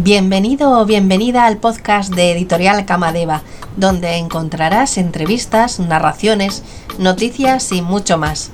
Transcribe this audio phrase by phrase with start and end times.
[0.00, 3.42] Bienvenido o bienvenida al podcast de Editorial Camadeva,
[3.76, 6.62] donde encontrarás entrevistas, narraciones,
[7.00, 8.52] noticias y mucho más.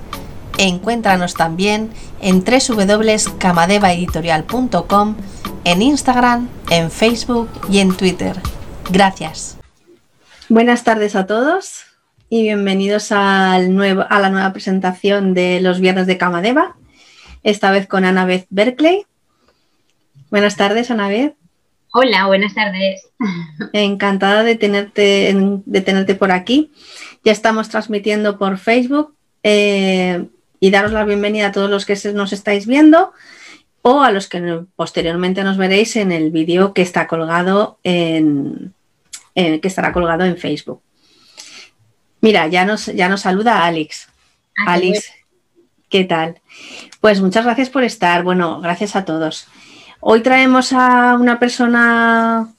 [0.57, 1.91] Encuéntranos también
[2.23, 5.17] en www.camadevaeditorial.com,
[5.65, 8.41] en Instagram, en Facebook y en Twitter.
[8.91, 9.59] Gracias.
[10.49, 11.83] Buenas tardes a todos
[12.31, 16.75] y bienvenidos a la nueva presentación de los viernes de Camadeva,
[17.43, 19.05] esta vez con Annabeth Berkeley
[20.35, 21.37] Buenas tardes, Anabel.
[21.93, 23.09] Hola, buenas tardes.
[23.73, 26.73] Encantada de tenerte, de tenerte por aquí.
[27.23, 30.27] Ya estamos transmitiendo por Facebook eh,
[30.59, 33.13] y daros la bienvenida a todos los que nos estáis viendo
[33.83, 38.75] o a los que posteriormente nos veréis en el vídeo que está colgado en,
[39.37, 40.83] que estará colgado en Facebook.
[42.21, 44.09] Mira, ya nos, ya nos saluda Alex.
[44.67, 45.13] Ah, Alex,
[45.89, 46.41] ¿qué tal?
[47.01, 48.25] Pues muchas gracias por estar.
[48.25, 49.47] Bueno, gracias a todos.
[50.07, 52.53] Hoy traemos a una persona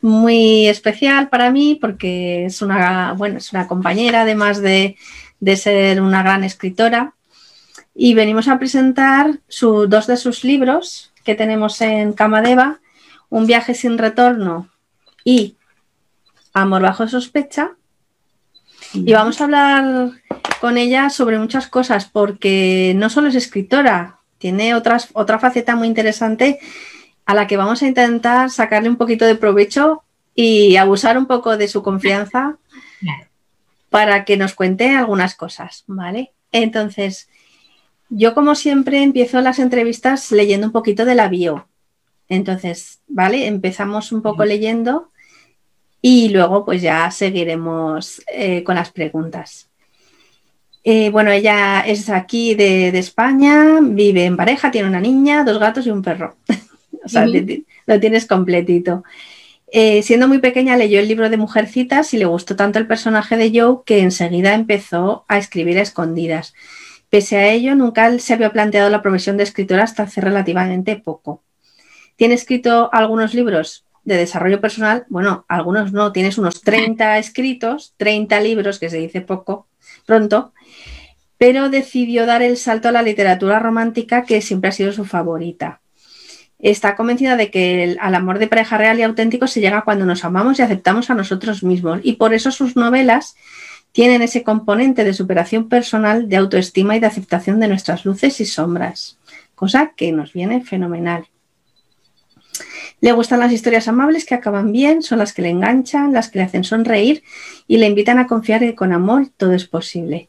[0.00, 4.96] muy especial para mí porque es una, bueno, es una compañera, además de,
[5.54, 7.14] ser una gran escritora.
[7.94, 12.80] Y venimos a presentar dos de sus libros que tenemos en Camadeva,
[13.28, 14.68] Un viaje sin retorno
[15.22, 15.54] y
[16.52, 17.76] Amor bajo sospecha.
[18.92, 20.10] Y vamos a hablar
[20.60, 25.88] con ella sobre muchas cosas porque no solo es escritora, tiene otras, otra faceta muy
[25.88, 26.58] interesante
[27.28, 30.02] a la que vamos a intentar sacarle un poquito de provecho
[30.34, 32.56] y abusar un poco de su confianza
[33.90, 36.32] para que nos cuente algunas cosas, ¿vale?
[36.52, 37.28] Entonces,
[38.08, 41.68] yo como siempre empiezo las entrevistas leyendo un poquito de la bio.
[42.30, 43.46] Entonces, ¿vale?
[43.46, 45.10] Empezamos un poco leyendo
[46.00, 49.68] y luego pues ya seguiremos eh, con las preguntas.
[50.82, 55.86] Eh, bueno, ella es aquí de, España, vive en pareja, tiene una niña, dos gatos
[55.86, 56.36] y un perro.
[57.08, 57.26] o sea,
[57.86, 59.02] lo tienes completito.
[59.70, 63.36] Eh, siendo muy pequeña leyó el libro de Mujercitas y le gustó tanto el personaje
[63.36, 66.54] de Joe que enseguida empezó a escribir a escondidas.
[67.10, 71.42] Pese a ello, nunca se había planteado la profesión de escritora hasta hace relativamente poco.
[72.16, 78.40] Tiene escrito algunos libros de desarrollo personal, bueno, algunos no, tienes unos 30 escritos, 30
[78.40, 79.66] libros, que se dice poco,
[80.06, 80.52] pronto,
[81.36, 85.80] pero decidió dar el salto a la literatura romántica que siempre ha sido su favorita.
[86.58, 90.24] Está convencida de que al amor de pareja real y auténtico se llega cuando nos
[90.24, 93.36] amamos y aceptamos a nosotros mismos y por eso sus novelas
[93.92, 98.46] tienen ese componente de superación personal, de autoestima y de aceptación de nuestras luces y
[98.46, 99.18] sombras,
[99.54, 101.26] cosa que nos viene fenomenal.
[103.00, 106.40] Le gustan las historias amables que acaban bien, son las que le enganchan, las que
[106.40, 107.22] le hacen sonreír
[107.68, 110.28] y le invitan a confiar que con amor todo es posible.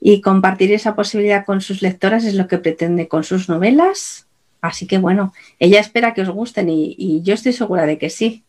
[0.00, 4.27] Y compartir esa posibilidad con sus lectoras es lo que pretende con sus novelas.
[4.60, 8.44] Así que bueno, ella espera que os gusten y, yo estoy segura de que sí.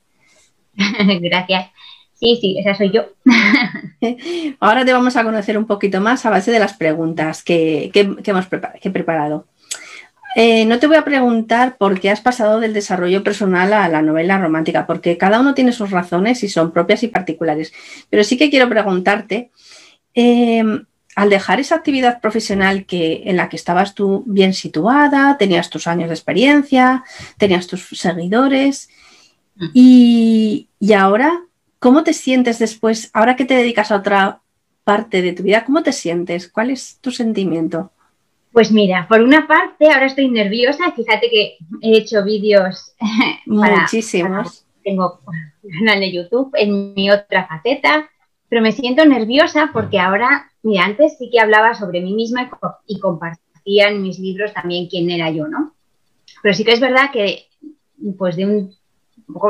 [0.75, 1.71] Gracias.
[2.13, 3.05] Sí, sí, esa soy yo.
[4.59, 8.47] Ahora te vamos a conocer un poquito más a base de las preguntas que, hemos
[8.47, 9.47] preparado.
[10.35, 14.01] Eh, no te voy a preguntar por qué has pasado del desarrollo personal a la
[14.01, 17.73] novela romántica, porque cada uno tiene sus razones y son propias y particulares.
[18.09, 19.49] Pero sí que quiero preguntarte,
[20.13, 20.63] eh,
[21.19, 25.85] al dejar esa actividad profesional que, en la que estabas tú bien situada, tenías tus
[25.85, 27.03] años de experiencia,
[27.37, 28.87] tenías tus seguidores,
[29.57, 29.67] mm.
[29.73, 31.41] y, y ahora,
[31.79, 34.39] ¿cómo te sientes después, ahora que te dedicas a otra
[34.85, 36.47] parte de tu vida, cómo te sientes?
[36.47, 37.91] ¿Cuál es tu sentimiento?
[38.53, 42.93] Pues mira, por una parte ahora estoy nerviosa, fíjate que he hecho vídeos
[43.45, 44.65] muchísimos.
[44.85, 45.19] tengo
[45.63, 48.09] un canal de YouTube en mi otra faceta,
[48.47, 52.49] pero me siento nerviosa porque ahora, mira, antes sí que hablaba sobre mí misma
[52.87, 55.73] y compartía en mis libros también quién era yo, ¿no?
[56.41, 57.47] Pero sí que es verdad que
[58.17, 58.75] pues de un,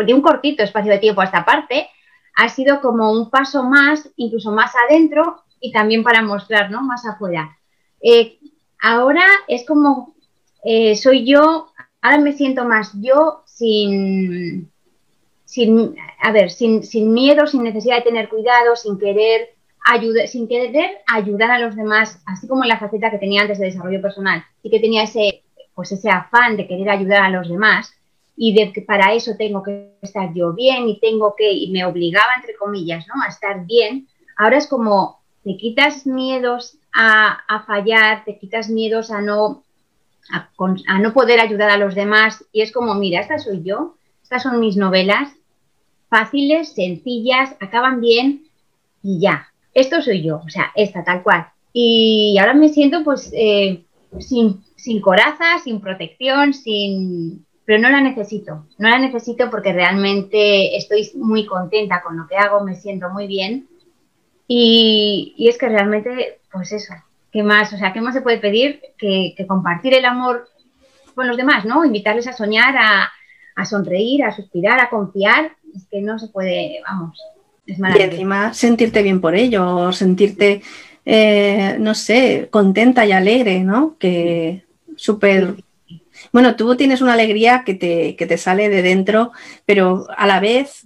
[0.06, 1.88] de un cortito espacio de tiempo a esta parte
[2.36, 6.82] ha sido como un paso más, incluso más adentro y también para mostrar, ¿no?
[6.82, 7.58] Más afuera.
[8.02, 8.40] Eh,
[8.82, 10.16] Ahora es como
[10.64, 11.72] eh, soy yo,
[12.02, 14.72] ahora me siento más yo sin,
[15.46, 19.50] sin a ver, sin, sin, miedo, sin necesidad de tener cuidado, sin querer
[20.28, 23.66] sin querer ayudar a los demás, así como en la faceta que tenía antes de
[23.66, 25.44] desarrollo personal, y que tenía ese,
[25.74, 27.94] pues ese afán de querer ayudar a los demás
[28.36, 31.86] y de que para eso tengo que estar yo bien y tengo que, y me
[31.86, 33.22] obligaba, entre comillas, ¿no?
[33.22, 39.22] a estar bien, ahora es como te quitas miedos a, fallar, te quitas miedos a
[39.22, 39.64] no,
[40.32, 42.46] a, no poder ayudar a los demás.
[42.52, 45.32] Y es como, mira, esta soy yo, estas son mis novelas,
[46.10, 48.48] fáciles, sencillas, acaban bien
[49.02, 49.49] y ya.
[49.80, 51.48] Esto soy yo, o sea, esta tal cual.
[51.72, 53.86] Y ahora me siento pues eh,
[54.20, 58.66] sin, sin coraza, sin protección, sin pero no la necesito.
[58.80, 63.28] No la necesito porque realmente estoy muy contenta con lo que hago, me siento muy
[63.28, 63.68] bien.
[64.48, 66.96] Y, es que realmente, pues eso,
[67.32, 67.72] ¿qué más?
[67.72, 70.50] O sea, ¿qué más se puede pedir que, compartir el amor
[71.14, 71.86] con los demás, ¿no?
[71.86, 73.12] Invitarles a soñar, a,
[73.56, 75.52] a sonreír, a suspirar, a confiar.
[75.76, 77.22] Es que no se puede, vamos,
[77.70, 80.62] es Y encima sentirte bien por ello, sentirte,
[81.06, 83.96] eh, no sé, contenta y alegre, ¿no?
[84.00, 84.64] Que
[84.96, 85.56] súper...
[86.34, 89.32] Bueno, tú tienes una alegría que te, que te sale de dentro,
[89.66, 90.86] pero a la vez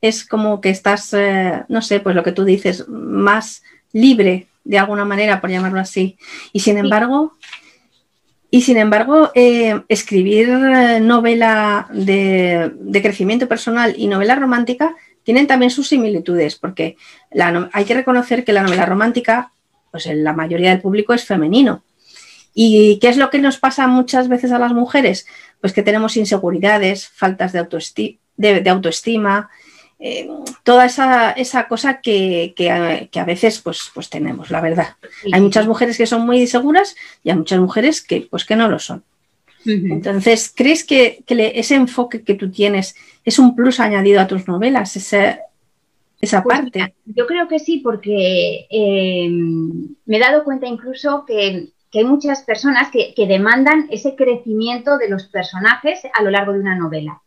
[0.00, 3.62] es como que estás, eh, no sé, pues lo que tú dices, más
[3.92, 6.16] libre de alguna manera, por llamarlo así.
[6.52, 7.34] Y sin embargo,
[8.50, 15.70] y sin embargo, eh, escribir novela de, de, crecimiento personal y novela romántica tienen también
[15.70, 16.96] sus similitudes, porque
[17.72, 19.52] hay que reconocer que la novela romántica,
[19.90, 21.82] pues en la mayoría del público es femenino.
[22.54, 25.26] ¿Y qué es lo que nos pasa muchas veces a las mujeres?
[25.60, 27.58] Pues que tenemos inseguridades, faltas de,
[28.70, 29.50] autoestima,
[29.98, 30.28] eh,
[30.64, 32.54] toda esa, cosa que,
[33.14, 34.96] a, veces pues, pues tenemos, la verdad.
[35.32, 38.68] Hay muchas mujeres que son muy inseguras y hay muchas mujeres que, pues, que no
[38.68, 39.04] lo son.
[39.64, 44.96] Entonces, ¿crees que, ese enfoque que tú tienes es un plus añadido a tus novelas,
[44.96, 45.40] esa,
[46.20, 46.94] esa pues parte?
[47.04, 52.90] yo creo que sí, porque em, me he dado cuenta incluso que, hay muchas personas
[52.90, 57.22] que, demandan ese crecimiento de los personajes a lo largo de una novela.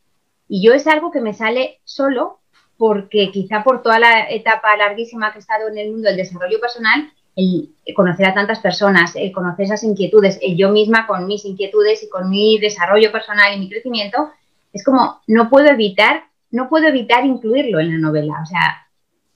[0.47, 2.39] Y yo es algo que me sale solo
[2.77, 6.59] porque quizá por toda la etapa larguísima que he estado en el mundo del desarrollo
[6.59, 12.03] personal, el conocer a tantas personas, el conocer esas inquietudes, yo misma con mis inquietudes
[12.03, 14.30] y con mi desarrollo personal y mi crecimiento,
[14.71, 18.39] es como no puedo evitar, no puedo evitar incluirlo en la novela.
[18.41, 18.88] O sea,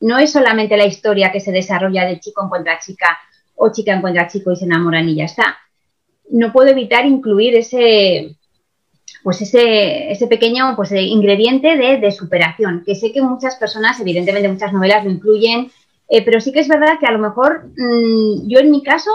[0.01, 3.17] no es solamente la historia que se desarrolla de chico encuentra chica
[3.55, 5.57] o chica encuentra chico y se enamoran y ya está.
[6.29, 8.35] No puedo evitar incluir ese,
[9.23, 14.49] pues ese, ese pequeño pues, ingrediente de, de superación, que sé que muchas personas, evidentemente
[14.49, 15.71] muchas novelas lo incluyen,
[16.09, 19.11] eh, pero sí que es verdad que a lo mejor mm, yo en mi caso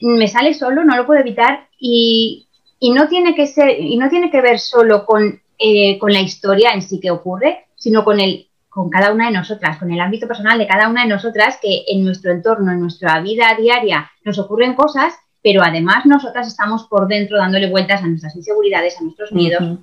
[0.00, 2.48] me sale solo, no lo puedo evitar y,
[2.94, 6.72] no tiene que ser y no tiene que ver solo con, eh, con la historia
[6.72, 10.26] en sí que ocurre, sino con el con cada una de nosotras, con el ámbito
[10.26, 14.38] personal de cada una de nosotras, que en nuestro entorno, en nuestra vida diaria, nos
[14.38, 15.12] ocurren cosas,
[15.42, 19.78] pero además nosotras estamos por dentro dándole vueltas a nuestras inseguridades, a nuestros miedos.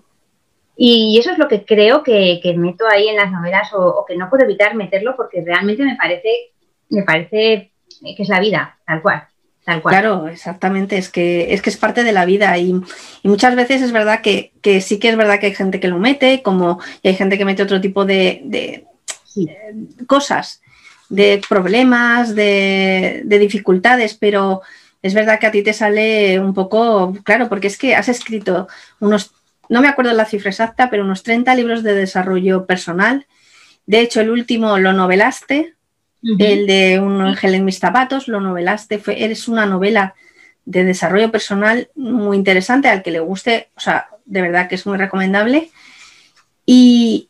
[0.82, 4.30] Y eso es lo que creo que, meto ahí en las novelas o, que no
[4.30, 6.54] puedo evitar meterlo porque realmente me parece,
[6.88, 9.28] me parece que es la vida, tal cual.
[9.66, 9.94] Tal cual.
[9.94, 12.80] Claro, exactamente, es que es que es parte de la vida y,
[13.24, 16.42] muchas veces es verdad que, sí que es verdad que hay gente que lo mete,
[16.42, 18.86] como y hay gente que mete otro tipo de,
[20.08, 20.62] cosas,
[21.10, 24.62] de problemas, de, de dificultades, pero
[25.02, 28.70] es verdad que a ti te sale un poco, claro, porque es que has escrito
[29.02, 29.34] unos
[29.70, 33.28] no me acuerdo la cifra exacta, pero unos 30 libros de desarrollo personal.
[33.86, 35.76] De hecho, el último lo novelaste,
[36.22, 40.16] el de Un ángel en mis zapatos, lo novelaste, fue, eres una novela
[40.66, 44.86] de desarrollo personal muy interesante, al que le guste, o sea, de verdad que es
[44.86, 45.70] muy recomendable.
[46.66, 47.30] Y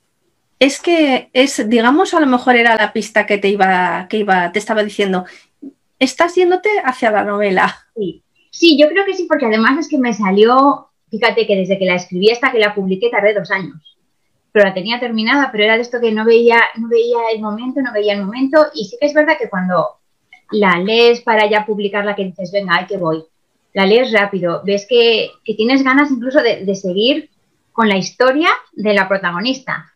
[0.60, 4.52] es que es, digamos, a lo mejor era la pista que te iba, que iba,
[4.52, 5.26] te estaba diciendo,
[6.00, 7.78] estás yéndote hacia la novela.
[7.96, 8.24] Sí.
[8.52, 11.86] sí, yo creo que sí, porque además es que me salió Fíjate que desde que
[11.86, 13.98] la escribí hasta que la publiqué tardé dos años.
[14.52, 17.82] Pero la tenía terminada, pero era de esto que no veía, no veía el momento,
[17.82, 18.68] no veía el momento.
[18.74, 20.00] Y sí que es verdad que cuando
[20.52, 23.24] la lees para ya publicarla, que dices, venga, ay que voy.
[23.74, 27.30] La lees rápido, ves que, tienes ganas incluso de, seguir
[27.72, 29.94] con la historia de la protagonista.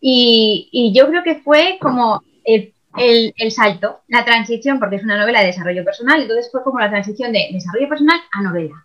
[0.00, 5.40] Y, yo creo que fue como el, el, salto, la transición, porque es una novela
[5.40, 8.84] de desarrollo personal, entonces fue como la transición de desarrollo personal a novela.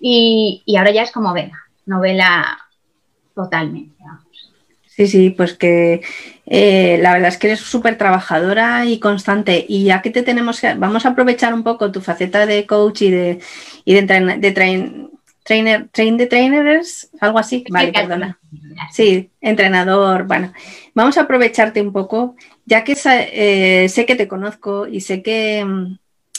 [0.00, 2.58] Y, ahora ya es como, venga, novela
[3.34, 3.94] totalmente.
[4.86, 6.00] Sí, sí, pues que
[6.46, 9.64] eh, la verdad es que eres súper trabajadora y constante.
[9.68, 13.02] Y ya que te tenemos que, vamos a aprovechar un poco tu faceta de coach
[13.02, 13.40] y de,
[13.84, 14.02] y de,
[14.38, 17.62] de trainer, train de trainers, algo así.
[17.68, 18.38] Vale, perdona.
[18.90, 20.26] Sí, entrenador.
[20.26, 20.52] Bueno,
[20.94, 22.34] vamos a aprovecharte un poco,
[22.64, 25.98] ya que eh, sé que te conozco y sé que mm,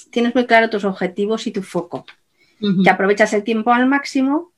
[0.10, 2.06] tienes muy claro tus objetivos y tu foco
[2.60, 4.52] que aprovechas el tiempo al máximo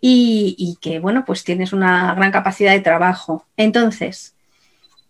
[0.00, 3.46] y, que, bueno, pues tienes una gran capacidad de trabajo.
[3.56, 4.34] Entonces,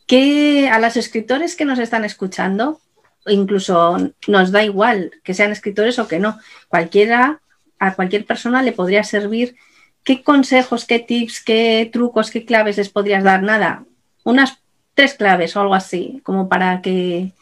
[0.06, 2.80] que a los escritores que nos están escuchando,
[3.26, 3.96] incluso
[4.26, 7.40] nos da igual que sean escritores o que no, cualquiera,
[7.78, 9.56] a cualquier persona le podría servir
[10.04, 13.84] qué consejos, qué tips, qué trucos, qué claves les podrías dar, nada,
[14.24, 14.58] unas
[14.94, 17.32] tres claves o algo así, como para que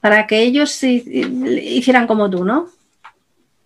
[0.00, 2.70] para que ellos hicieran como tú, ¿no?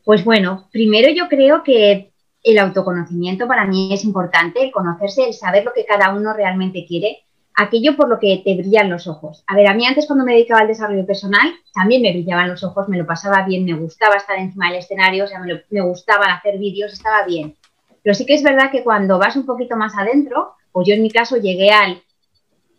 [0.04, 5.34] Pues bueno, primero yo creo que el autoconocimiento para mí es importante, el conocerse, el
[5.34, 9.44] saber lo que cada uno realmente quiere, aquello por lo que te brillan los ojos.
[9.46, 12.62] A ver, a mí antes cuando me dedicaba al desarrollo personal, también me brillaban los
[12.62, 15.80] ojos, me lo pasaba bien, me gustaba estar encima del escenario, o sea, me, me
[15.80, 17.56] gustaba hacer vídeos, estaba bien.
[18.02, 21.02] Pero sí que es verdad que cuando vas un poquito más adentro, o yo en
[21.02, 22.02] mi caso llegué al,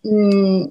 [0.04, 0.62] mm,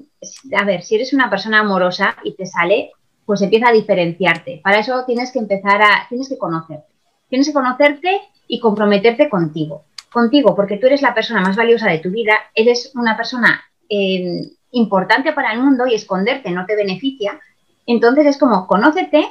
[0.58, 2.92] a ver, si eres una persona amorosa y te sale,
[3.26, 4.62] pues empieza a diferenciarte.
[4.64, 6.94] Para eso tienes que empezar a, tienes que conocerte.
[7.28, 9.86] Tienes que conocerte y comprometerte contigo.
[10.12, 14.42] Contigo, porque tú eres la persona más valiosa de tu vida, eres una persona eh,
[14.72, 17.40] importante para el mundo y esconderte no te beneficia.
[17.86, 19.26] Entonces es como, conócete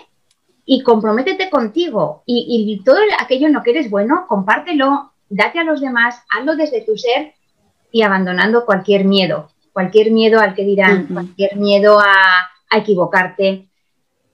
[0.65, 5.81] y comprométete contigo y, todo aquello en lo que eres bueno, compártelo, date a los
[5.81, 7.35] demás, hazlo desde tu ser
[7.93, 13.69] y abandonando cualquier miedo, cualquier miedo al que dirán, cualquier miedo a, equivocarte,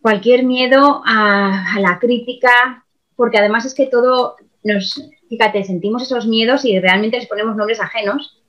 [0.00, 2.84] cualquier miedo a, a, la crítica,
[3.16, 7.80] porque además es que todo nos, fíjate, sentimos esos miedos y realmente les ponemos nombres
[7.80, 8.42] ajenos.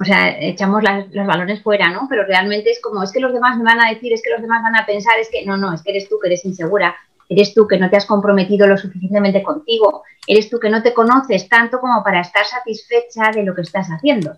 [0.00, 2.06] O sea, echamos los balones fuera, ¿no?
[2.08, 4.42] Pero realmente es como, es que los demás me van a decir, es que los
[4.42, 6.96] demás van a pensar, es que no, no, es que eres tú que eres insegura,
[7.28, 10.92] eres tú que no te has comprometido lo suficientemente contigo, eres tú que no te
[10.92, 14.36] conoces tanto como para estar satisfecha de lo que estás haciendo.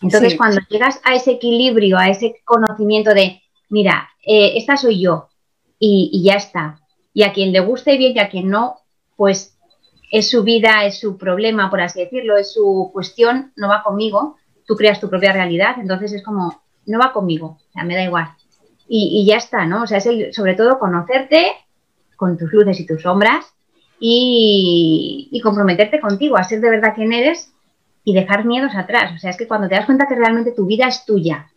[0.00, 5.28] Entonces, cuando llegas a ese equilibrio, a ese conocimiento de, mira, eh, esta soy yo
[5.84, 6.78] y, ya está.
[7.12, 8.76] Y a quien le guste bien y a quien no,
[9.16, 9.58] pues
[10.12, 14.36] es su vida, es su problema, por así decirlo, es su cuestión, no va conmigo.
[14.64, 18.04] Tú creas tu propia realidad, entonces es como, no va conmigo, o sea, me da
[18.04, 18.28] igual.
[18.86, 19.82] Y, ya está, ¿no?
[19.82, 21.52] O sea, es sobre todo conocerte
[22.16, 23.46] con tus luces y tus sombras
[23.98, 27.52] y, y comprometerte contigo a ser de verdad quien eres
[28.04, 29.12] y dejar miedos atrás.
[29.16, 31.50] O sea, es que cuando te das cuenta que realmente tu vida es tuya,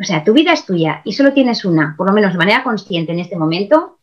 [0.00, 2.62] o sea, tu vida es tuya y solo tienes una, por lo menos de manera
[2.62, 3.98] consciente en este momento,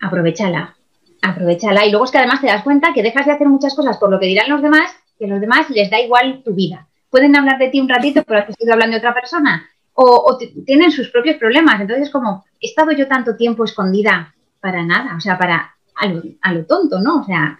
[0.00, 0.76] aprovechala,
[1.22, 1.84] aprovechala.
[1.86, 4.10] Y luego es que además te das cuenta que dejas de hacer muchas cosas por
[4.10, 6.86] lo que dirán los demás, que a los demás les da igual tu vida.
[7.10, 9.68] Pueden hablar de ti un ratito, pero has estado hablando de otra persona.
[9.94, 11.80] O, tienen sus propios problemas.
[11.80, 16.64] Entonces, como he estado yo tanto tiempo escondida para nada, o sea, para a lo,
[16.64, 17.22] tonto, ¿no?
[17.22, 17.58] O sea,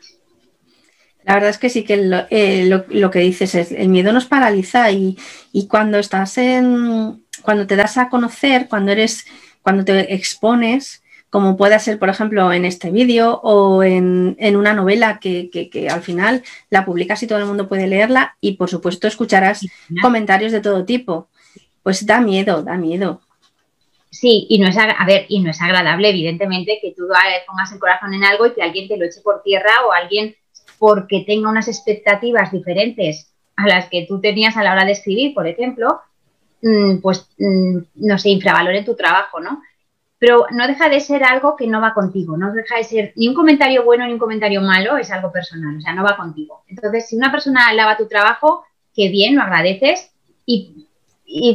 [1.24, 4.26] la verdad es que sí que lo, eh, lo, que dices es, el miedo nos
[4.26, 5.18] paraliza y,
[5.50, 9.26] y, cuando estás en, cuando te das a conocer, cuando eres,
[9.62, 15.18] cuando te expones, como puede ser, por ejemplo, en este vídeo o en, una novela
[15.20, 15.50] que,
[15.90, 19.66] al final la publicas y todo el mundo puede leerla y, por supuesto, escucharás
[20.00, 21.28] comentarios de todo tipo.
[21.82, 23.20] Pues da miedo, da miedo.
[24.10, 27.08] Sí, y no es, a ver, y no es agradable, evidentemente, que tú
[27.46, 30.34] pongas el corazón en algo y que alguien te lo eche por tierra o alguien
[30.78, 35.34] porque tenga unas expectativas diferentes a las que tú tenías a la hora de escribir,
[35.34, 36.00] por ejemplo,
[37.02, 39.62] pues, mm, no sé, infravalore tu trabajo, ¿no?
[40.18, 43.28] pero no deja de ser algo que no va contigo, no deja de ser ni
[43.28, 46.64] un comentario bueno ni un comentario malo, es algo personal, o sea, no va contigo.
[46.66, 50.10] Entonces, si una persona alaba tu trabajo, qué bien, lo agradeces,
[50.44, 50.86] y,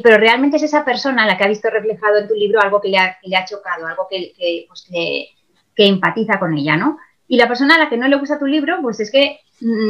[0.02, 2.90] pero realmente es esa persona la que ha visto reflejado en tu libro algo que
[2.90, 5.30] le ha, chocado, algo que, que, pues, que,
[5.76, 7.00] empatiza con ella, ¿no?
[7.28, 9.43] Y la persona a la que no le gusta tu libro, pues es que mm,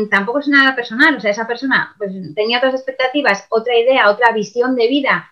[0.10, 4.32] tampoco es nada personal, o sea, esa persona pues, tenía otras expectativas, otra idea, otra
[4.32, 5.32] visión de vida.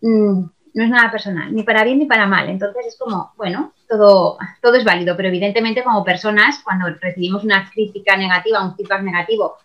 [0.00, 2.48] Mm, no es nada personal, ni para bien ni para mal.
[2.48, 7.70] Entonces es como, bueno, todo, todo es válido, pero evidentemente como personas, cuando recibimos una
[7.70, 9.56] crítica negativa, un feedback negativo,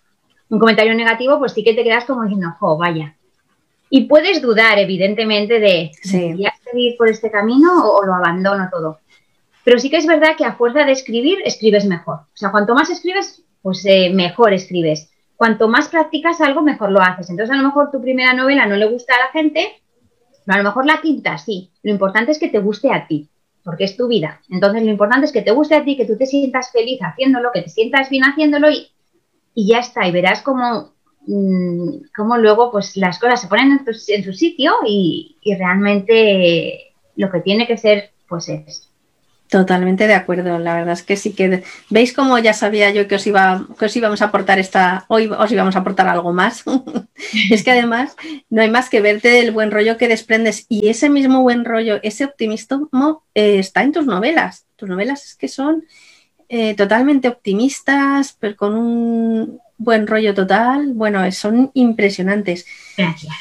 [0.50, 3.16] un comentario negativo, pues sí que te quedas como diciendo, jo, vaya.
[3.90, 6.34] Y puedes dudar, evidentemente, de, sí.
[6.34, 9.00] ¿voy a seguir por este camino o, lo abandono todo?
[9.64, 12.16] Pero sí que es verdad que a fuerza de escribir, escribes mejor.
[12.16, 15.12] O sea, cuanto más escribes, pues eh, mejor escribes.
[15.36, 17.30] Cuanto más practicas algo, mejor lo haces.
[17.30, 19.82] Entonces, a lo mejor tu primera novela no le gusta a la gente,
[20.48, 21.72] a lo mejor la quinta sí.
[21.84, 23.30] Lo importante es que te guste a ti,
[23.64, 24.42] porque es tu vida.
[24.50, 27.52] Entonces lo importante es que te guste a ti, que tú te sientas feliz haciéndolo,
[27.54, 28.88] que te sientas bien haciéndolo y,
[29.54, 30.08] y ya está.
[30.08, 30.94] Y verás cómo,
[31.28, 37.30] mm, cómo luego pues las cosas se ponen en, su sitio y, y realmente lo
[37.30, 38.89] que tiene que ser pues es
[39.50, 43.16] Totalmente de acuerdo, la verdad es que sí que veis como ya sabía yo que
[43.16, 46.64] os iba que os íbamos a aportar esta hoy os íbamos a aportar algo más.
[47.50, 48.16] es que además
[48.52, 52.00] no hay más que verte el buen rollo que desprendes y ese mismo buen rollo,
[52.04, 54.68] ese optimismo eh, está en tus novelas.
[54.76, 55.84] Tus novelas es que son
[56.48, 60.94] eh, totalmente optimistas, pero con un buen rollo total.
[60.94, 62.68] Bueno, son impresionantes.
[62.96, 63.34] Gracias.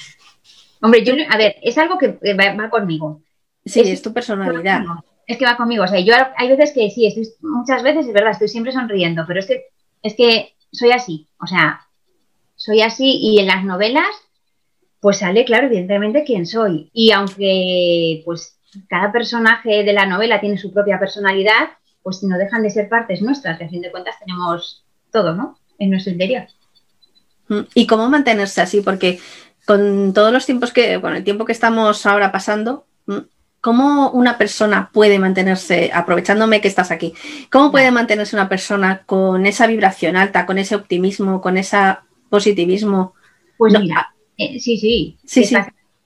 [0.80, 3.20] Hombre, yo a ver, es algo que va, conmigo.
[3.66, 4.84] Sí, es, tu personalidad
[5.28, 5.84] es que va conmigo.
[5.84, 9.24] O sea, yo hay veces que sí, estoy, muchas veces es verdad, estoy siempre sonriendo,
[9.28, 9.66] pero es que,
[10.02, 11.28] es que soy así.
[11.40, 11.82] O sea,
[12.56, 14.08] soy así y en las novelas,
[14.98, 16.90] pues sale claro, evidentemente, quién soy.
[16.92, 18.58] Y aunque, pues,
[18.88, 21.70] cada personaje de la novela tiene su propia personalidad,
[22.02, 25.58] pues no dejan de ser partes nuestras, que a fin de cuentas tenemos todo, ¿no?
[25.78, 26.46] en nuestro interior.
[27.48, 28.80] Mm, ¿Y cómo mantenerse así?
[28.80, 29.20] Porque
[29.64, 32.86] con todos los tiempos que, con el tiempo que estamos ahora pasando,
[33.60, 37.14] ¿cómo una persona puede mantenerse, aprovechándome que estás aquí,
[37.50, 41.76] cómo puede mantenerse una persona con esa vibración alta, con ese optimismo, con ese
[42.28, 43.14] positivismo?
[43.56, 45.18] Pues mira, eh, sí, sí.
[45.24, 45.56] Sí, sí.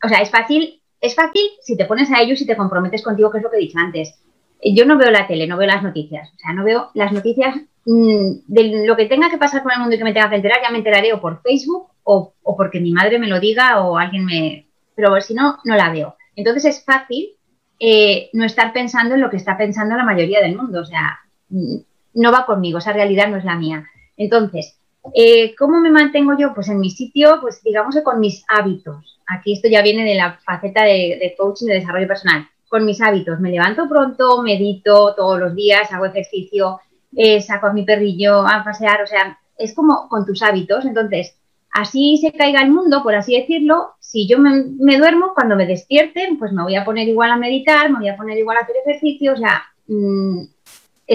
[0.03, 3.03] O sea, es fácil, es fácil si te pones a ello y si te comprometes
[3.03, 4.19] contigo, que es lo que he dicho antes.
[4.65, 6.31] Yo no veo la tele, no veo las noticias.
[6.35, 9.81] O sea, no veo las noticias mm, de lo que tenga que pasar con el
[9.81, 12.57] mundo y que me tenga que enterar, ya me enteraré o por Facebook o, o
[12.57, 14.67] porque mi madre me lo diga o alguien me...
[14.95, 16.17] Pero si no, no la veo.
[16.37, 17.37] Entonces es fácil
[17.79, 20.81] eh, no estar pensando en lo que está pensando la mayoría del mundo.
[20.81, 21.77] O sea, mm,
[22.15, 23.85] no va conmigo, esa realidad no es la mía.
[24.17, 24.79] Entonces,
[25.15, 26.55] eh, ¿cómo me mantengo yo?
[26.55, 29.21] Pues en mi sitio, pues digamos que con mis hábitos.
[29.27, 32.49] Aquí esto ya viene de la faceta de, coaching de desarrollo personal.
[32.69, 36.81] Con mis hábitos, me levanto pronto, medito todos los días, hago ejercicio,
[37.15, 40.85] eh, saco a mi perrillo a pasear, o sea, es como con tus hábitos.
[40.85, 41.37] Entonces,
[41.73, 46.39] así se caiga el mundo, por así decirlo, si yo me, duermo, cuando me despierten,
[46.39, 48.77] pues me voy a poner igual a meditar, me voy a poner igual a hacer
[48.87, 50.43] ejercicio, o sea, mmm,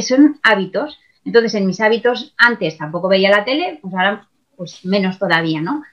[0.01, 0.99] son hábitos.
[1.23, 5.83] Entonces, en mis hábitos antes tampoco veía la tele, pues ahora pues menos todavía, ¿no?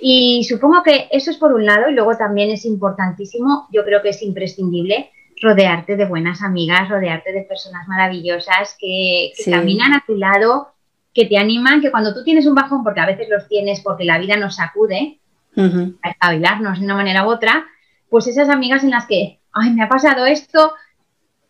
[0.00, 4.02] Y supongo que eso es por un lado, y luego también es importantísimo, yo creo
[4.02, 5.10] que es imprescindible
[5.42, 10.73] rodearte de buenas amigas, rodearte de personas maravillosas que, caminan a tu lado,
[11.14, 14.04] que te animan, que cuando tú tienes un bajón, porque a veces los tienes porque
[14.04, 15.20] la vida nos sacude,
[15.56, 17.64] a bailarnos de una manera u otra,
[18.10, 20.72] pues esas amigas en las que, ay, me ha pasado esto,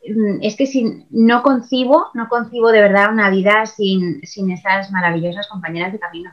[0.06, 4.90] mm, es que sin, no concibo, no concibo de verdad una vida sin, sin esas
[4.90, 6.30] maravillosas compañeras de camino.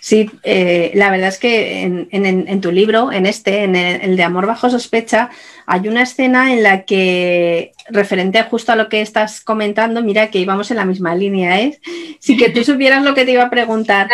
[0.00, 4.46] Sí, eh, la verdad es que en, tu libro, en este, en el, de Amor
[4.46, 5.30] bajo sospecha,
[5.66, 10.38] hay una escena en la que, referente justo a lo que estás comentando, mira que
[10.38, 11.78] íbamos en la misma línea, ¿eh?
[12.18, 14.08] Si que tú supieras lo que te iba a preguntar.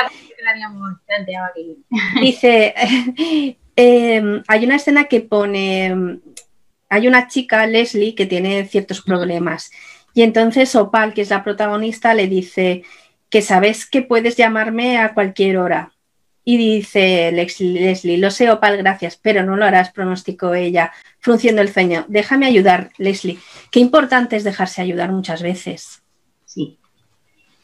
[2.21, 2.75] Dice,
[3.77, 6.21] em, hay una escena que pone,
[6.89, 9.71] hay una chica, Leslie, que tiene ciertos problemas.
[10.15, 12.85] Y entonces Opal, que es la protagonista, le dice,
[13.35, 15.93] que sabes que puedes llamarme a cualquier hora.
[16.45, 21.71] Y dice Leslie, lo sé, Opal, gracias, pero no lo harás, pronosticó ella, frunciendo el
[21.71, 22.05] ceño.
[22.07, 23.41] Déjame ayudar, Leslie.
[23.73, 26.01] Qué importante es dejarse ayudar muchas veces.
[26.45, 26.79] Sí.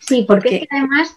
[0.01, 1.17] Sí, porque, además,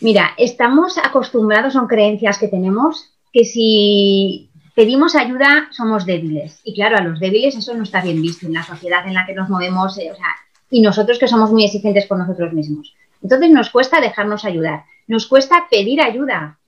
[0.00, 6.60] mira, estamos acostumbrados, son creencias que tenemos, que si pedimos ayuda somos débiles.
[6.62, 9.24] Y claro, a los débiles eso no está bien visto en la sociedad en la
[9.24, 10.36] que nos movemos, eh, o sea,
[10.70, 12.92] y nosotros que somos muy exigentes con nosotros mismos.
[13.22, 16.58] Entonces nos cuesta dejarnos ayudar, nos cuesta pedir ayuda.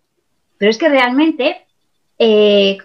[0.58, 1.66] Pero es que realmente,
[2.18, 2.78] eh,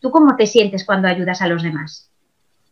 [0.00, 2.10] ¿tú cómo te sientes cuando ayudas a los demás?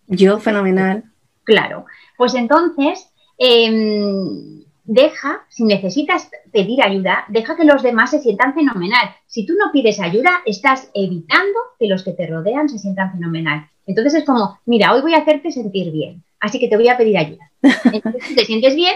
[0.09, 1.05] Yo, fenomenal.
[1.45, 1.85] Claro.
[2.17, 9.15] Pues entonces, em, deja, si necesitas pedir ayuda, deja que los demás se sientan fenomenal.
[9.27, 13.69] Si tú no pides ayuda, estás evitando que los que te rodean se sientan fenomenal.
[13.87, 16.97] Entonces es como, mira, hoy voy a hacerte sentir bien, así que te voy a
[16.97, 17.51] pedir ayuda.
[17.93, 18.95] Entonces, si te sientes bien,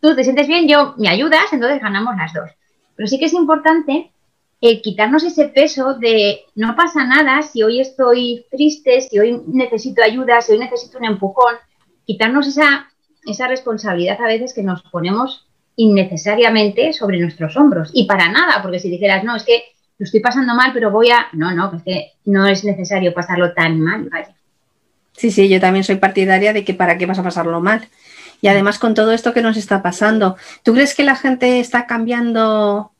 [0.00, 2.50] tú te sientes bien, yo me ayudas, entonces ganamos las dos.
[2.96, 4.12] Pero sí que es importante
[4.60, 10.02] eh, quitarnos ese peso de no pasa nada si hoy estoy triste, si hoy necesito
[10.02, 11.54] ayuda, si hoy necesito un empujón,
[12.04, 12.90] quitarnos esa,
[13.24, 17.90] esa responsabilidad a veces que nos ponemos innecesariamente sobre nuestros hombros.
[17.94, 19.62] Y para nada, porque si dijeras, no, es que
[19.98, 21.28] lo estoy pasando mal, pero voy a...
[21.32, 24.34] No, no, es que no es necesario pasarlo tan mal, vaya.
[25.12, 27.88] Sí, sí, yo también soy partidaria de que para qué vas a pasarlo mal.
[28.40, 31.86] Y además con todo esto que nos está pasando, ¿tú crees que la gente está
[31.86, 32.92] cambiando?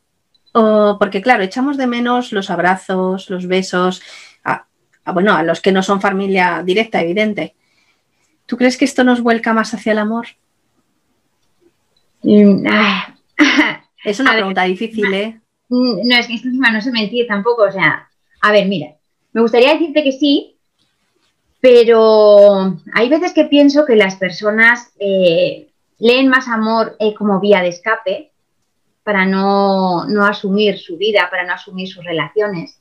[0.53, 4.01] O, porque claro, echamos de menos los abrazos, los besos,
[4.43, 4.65] a,
[5.13, 7.55] bueno, a los que no son familia directa, evidente.
[8.45, 10.27] ¿Tú crees que esto nos vuelca más hacia el amor?
[12.23, 12.67] Mm,
[14.03, 15.41] es una pregunta difícil, ¿eh?
[15.69, 17.63] Mm, no, es que encima no se mentir tampoco.
[17.63, 18.09] O sea,
[18.41, 18.95] a ver, mira,
[19.33, 20.50] me gustaría decirte que sí,
[21.61, 25.69] pero hay veces que pienso que las personas eh,
[25.99, 28.31] leen más amor eh, como vía de escape
[29.03, 32.79] para no, asumir su vida, para no asumir sus relaciones,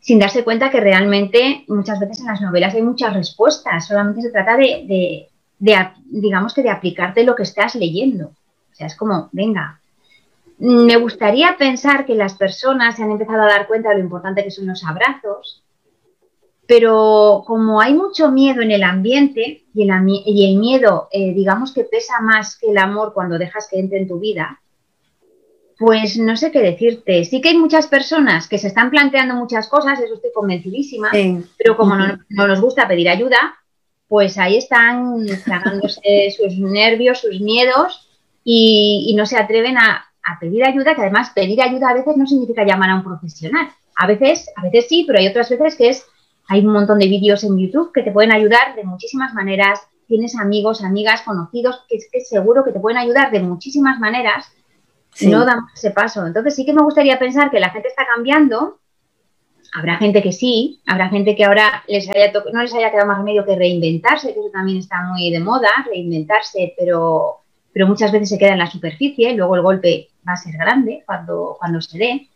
[0.00, 4.30] sin darse cuenta que realmente muchas veces en las novelas hay muchas respuestas, solamente se
[4.30, 5.28] trata de,
[5.58, 8.26] digamos que de aplicarte lo que estás leyendo.
[8.26, 9.80] O sea, es como, venga,
[10.58, 14.44] me gustaría pensar que las personas se han empezado a dar cuenta de lo importante
[14.44, 15.62] que son los abrazos,
[16.68, 22.20] pero como hay mucho miedo en el ambiente y el, miedo, eh, digamos que pesa
[22.20, 24.60] más que el amor cuando dejas que entre en tu vida,
[25.78, 27.24] pues no sé qué decirte.
[27.24, 31.10] Sí que hay muchas personas que se están planteando muchas cosas, eso estoy convencidísima,
[31.56, 33.56] pero como no, nos gusta pedir ayuda,
[34.06, 38.10] pues ahí están tragándose sus nervios, sus miedos
[38.44, 42.26] y, no se atreven a, a pedir ayuda, que además pedir ayuda a veces no
[42.26, 43.70] significa llamar a un profesional.
[43.96, 46.04] A veces, a veces sí, pero hay otras veces que es,
[46.48, 49.86] hay un montón de vídeos en YouTube que te pueden ayudar de muchísimas maneras.
[50.06, 54.50] Tienes amigos, amigas, conocidos, que es que seguro que te pueden ayudar de muchísimas maneras.
[55.12, 56.26] si No damos ese paso.
[56.26, 58.78] Entonces sí que me gustaría pensar que la gente está cambiando.
[59.74, 63.18] Habrá gente que sí, habrá gente que ahora les haya no les haya quedado más
[63.18, 67.42] remedio que reinventarse, que eso también está muy de moda, reinventarse, pero,
[67.74, 71.02] pero muchas veces se queda en la superficie, luego el golpe va a ser grande
[71.04, 72.28] cuando, cuando se dé.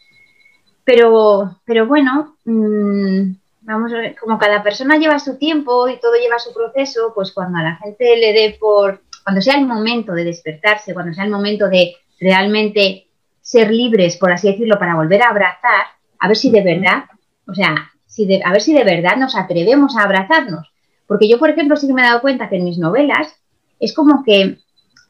[0.84, 6.14] Pero, pero bueno, mmm, vamos a ver, como cada persona lleva su tiempo y todo
[6.14, 10.12] lleva su proceso, pues cuando a la gente le dé por, cuando sea el momento
[10.12, 13.06] de despertarse, cuando sea el momento de realmente
[13.40, 15.86] ser libres, por así decirlo, para volver a abrazar,
[16.18, 17.04] a ver si de verdad,
[17.46, 20.70] o sea, si a ver si de verdad nos atrevemos a abrazarnos.
[21.06, 23.34] Porque yo, por ejemplo, sí que me he dado cuenta que en mis novelas
[23.80, 24.58] es como que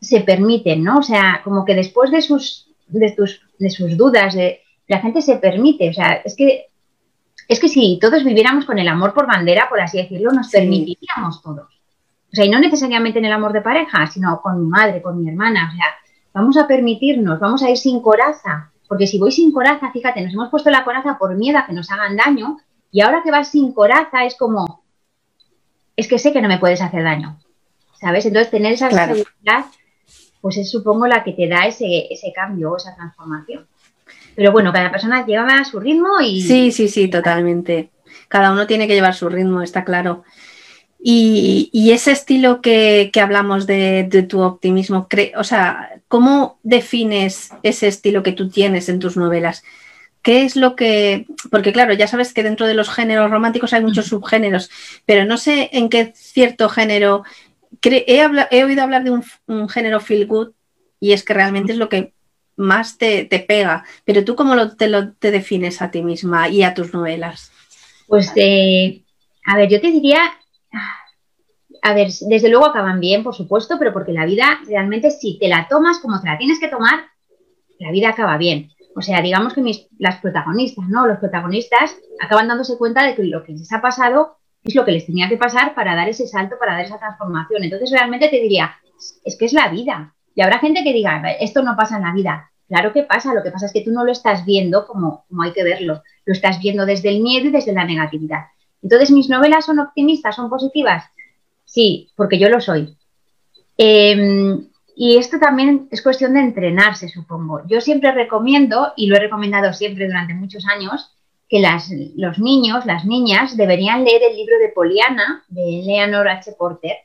[0.01, 0.99] se permiten, ¿no?
[0.99, 5.23] O sea, como que después de sus, de tus, de sus dudas, de, la gente
[5.23, 6.67] se permite, o sea, es que
[7.49, 11.43] es que si todos viviéramos con el amor por bandera, por así decirlo, nos permitiríamos
[11.43, 11.67] todos.
[12.33, 15.21] O sea, y no necesariamente en el amor de pareja, sino con mi madre, con
[15.21, 15.71] mi hermana.
[15.73, 15.87] O sea,
[16.33, 18.71] vamos a permitirnos, vamos a ir sin coraza.
[18.89, 21.75] Porque si voy sin coraza, fíjate, nos hemos puesto la coraza por miedo a que
[21.75, 22.59] nos hagan daño.
[22.91, 24.83] Y ahora que vas sin coraza es como,
[25.97, 27.39] es que sé que no me puedes hacer daño.
[28.01, 28.25] ¿Sabes?
[28.27, 29.67] Entonces, tener esa seguridad,
[30.41, 33.67] pues es supongo la que te da ese, ese cambio o esa transformación.
[34.35, 36.43] Pero bueno, cada persona lleva a su ritmo y...
[36.43, 37.91] Sí, sí, sí, totalmente.
[38.29, 40.25] Cada uno tiene que llevar su ritmo, está claro.
[41.05, 48.33] Y, ese estilo que, hablamos de, tu optimismo, o sea, ¿cómo defines ese estilo que
[48.33, 49.65] tú tienes en tus novelas?
[50.23, 51.27] ¿Qué es lo que.?
[51.51, 54.71] Porque, claro, ya sabes que dentro de los géneros románticos hay muchos subgéneros,
[55.05, 57.25] pero no sé en qué cierto género.
[57.83, 60.53] He, he oído hablar de un, un, género feel good
[61.01, 62.13] y es que realmente es lo que
[62.63, 63.85] más te, pega.
[64.05, 67.53] Pero tú, ¿cómo lo, te, lo, te defines a ti misma y a tus novelas?
[68.07, 69.03] Pues, eh,
[69.47, 70.21] a ver, yo te diría,
[71.83, 75.49] a ver, desde luego acaban bien, por supuesto, pero porque la vida realmente, si te
[75.49, 77.07] la tomas como te la tienes que tomar,
[77.79, 78.71] la vida acaba bien.
[78.95, 81.07] O sea, digamos que mis, las protagonistas, ¿no?
[81.07, 84.93] Los protagonistas acaban dándose cuenta de que lo que les ha pasado es lo que
[84.93, 87.65] les tenía que pasar para dar ese salto, para dar esa transformación.
[87.65, 88.77] Entonces, realmente te diría,
[89.25, 90.15] es que es la vida.
[90.35, 92.52] Y habrá gente que diga, esto no pasa en la vida.
[92.73, 95.53] Claro que pasa, lo que pasa es que tú no lo estás viendo como, hay
[95.53, 98.47] que verlo, lo estás viendo desde el miedo y desde la negatividad.
[98.81, 101.05] Entonces, ¿mis novelas son optimistas, son positivas?
[101.67, 102.97] Sí, porque yo lo soy.
[103.77, 107.61] Em, y esto también es cuestión de entrenarse, supongo.
[107.69, 111.15] Yo siempre recomiendo, y lo he recomendado siempre durante muchos años,
[111.51, 111.63] que
[112.17, 116.53] los niños, las niñas, deberían leer el libro de Poliana de Leonor H.
[116.53, 116.97] Porter,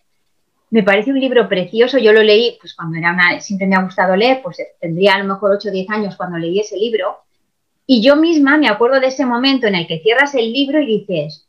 [0.69, 3.83] me parece un libro precioso, yo lo leí pues cuando era una, siempre me ha
[3.83, 7.19] gustado leer, pues tendría a lo mejor 8 o 10 años cuando leí ese libro,
[7.85, 10.99] y yo misma me acuerdo de ese momento en el que cierras el libro y
[10.99, 11.47] dices,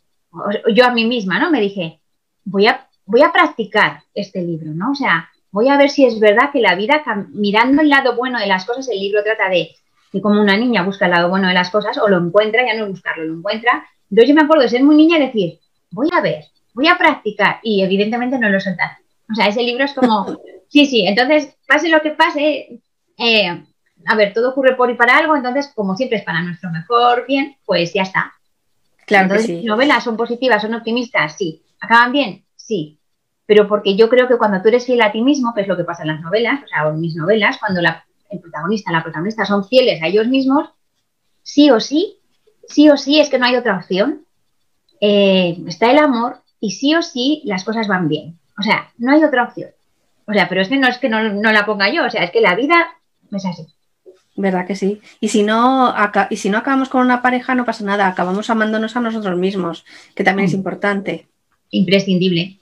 [0.72, 1.50] yo a mí misma, ¿no?
[1.50, 1.98] Me dije,
[2.44, 4.92] voy a, voy a practicar este libro, ¿no?
[4.92, 8.38] O sea, voy a ver si es verdad que la vida, mirando el lado bueno
[8.38, 9.74] de las cosas, el libro trata de
[10.12, 12.78] que como una niña busca el lado bueno de las cosas, o lo encuentra, ya
[12.78, 13.85] no buscarlo, lo encuentra.
[14.09, 15.59] Entonces yo me acuerdo de ser muy niña y decir,
[15.90, 18.90] voy a ver, voy a practicar, y evidentemente no lo soltar
[19.30, 20.26] o sea, ese libro es como,
[20.68, 22.80] sí, sí, entonces, pase lo que pase,
[23.18, 23.64] eh,
[24.06, 27.26] a ver, todo ocurre por y para algo, entonces, como siempre es para nuestro mejor
[27.26, 28.32] bien, pues ya está.
[29.06, 29.64] Claro entonces, que sí.
[29.64, 31.62] novelas son positivas, son optimistas, sí.
[31.80, 32.44] ¿Acaban bien?
[32.56, 32.98] Sí.
[33.46, 35.76] Pero porque yo creo que cuando tú eres fiel a ti mismo, que es lo
[35.76, 39.02] que pasa en las novelas, o sea, en mis novelas, cuando la, el protagonista, la
[39.02, 40.68] protagonista son fieles a ellos mismos,
[41.42, 42.18] sí o sí,
[42.68, 44.26] sí o sí es que no hay otra opción.
[45.00, 48.38] Eh, está el amor y sí o sí las cosas van bien.
[48.59, 49.71] O sea, no hay otra opción.
[50.27, 52.31] O sea, pero es que no es que no, la ponga yo, o sea, es
[52.31, 52.88] que la vida
[53.33, 53.66] es así.
[54.37, 55.01] ¿Verdad que sí?
[55.21, 55.94] Y si no,
[56.31, 59.85] y si no acabamos con una pareja, no pasa nada, acabamos amándonos a nosotros mismos,
[60.14, 60.59] que también es mm.
[60.59, 61.27] importante.
[61.71, 62.59] Imprescindible.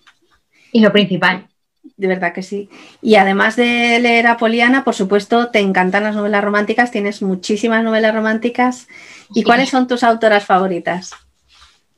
[0.72, 1.48] Y lo principal.
[1.96, 2.68] De verdad que sí.
[3.02, 7.82] Y además de leer a Poliana, por supuesto, te encantan las novelas románticas, tienes muchísimas
[7.82, 8.88] novelas románticas.
[9.34, 11.12] ¿Y cuáles son tus autoras favoritas?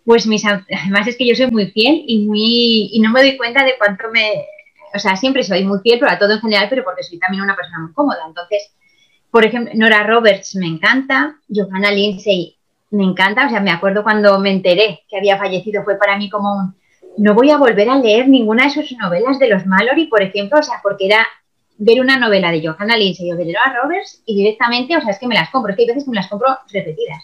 [0.08, 3.36] Pues mis, además es que yo soy muy fiel y muy y no me doy
[3.36, 4.46] cuenta de cuánto me,
[4.94, 7.42] o sea, siempre soy muy fiel, pero a todo en general, pero porque soy también
[7.42, 8.20] una persona muy cómoda.
[8.26, 8.72] Entonces,
[9.30, 12.56] por ejemplo, Nora Roberts me encanta, Johanna Lindsay
[12.90, 16.30] me encanta, o sea, me acuerdo cuando me enteré que había fallecido, fue para mí
[16.30, 16.74] como un,
[17.18, 20.58] no voy a volver a leer ninguna de sus novelas de los Mallory, por ejemplo,
[20.58, 21.26] o sea, porque era
[21.76, 25.18] ver una novela de Johanna Lindsay o de Nora Roberts y directamente, o sea, es
[25.18, 27.22] que me las compro, es que hay veces que me las compro repetidas.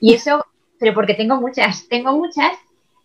[0.00, 0.46] Y eso
[0.82, 2.50] pero porque tengo muchas, tengo muchas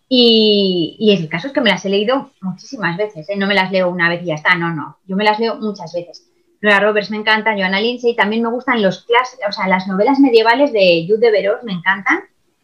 [0.09, 3.35] y, y el caso es que me las he leído muchísimas veces, ¿eh?
[3.37, 5.57] no me las leo una vez y ya está, no, no, yo me las leo
[5.57, 6.27] muchas veces.
[6.59, 10.19] Gloria Roberts me encanta, Joanna Lindsay, también me gustan los clásicos, o sea, las novelas
[10.19, 12.21] medievales de Jude de Veros me encantan.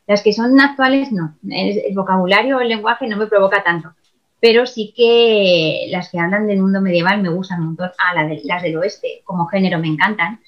[0.08, 3.94] Las que son actuales no, el, el vocabulario, el lenguaje no me provoca tanto
[4.42, 7.92] pero sí que las que hablan del mundo medieval me gustan un montón.
[7.98, 10.42] Ah, las del oeste, como género, me encantan.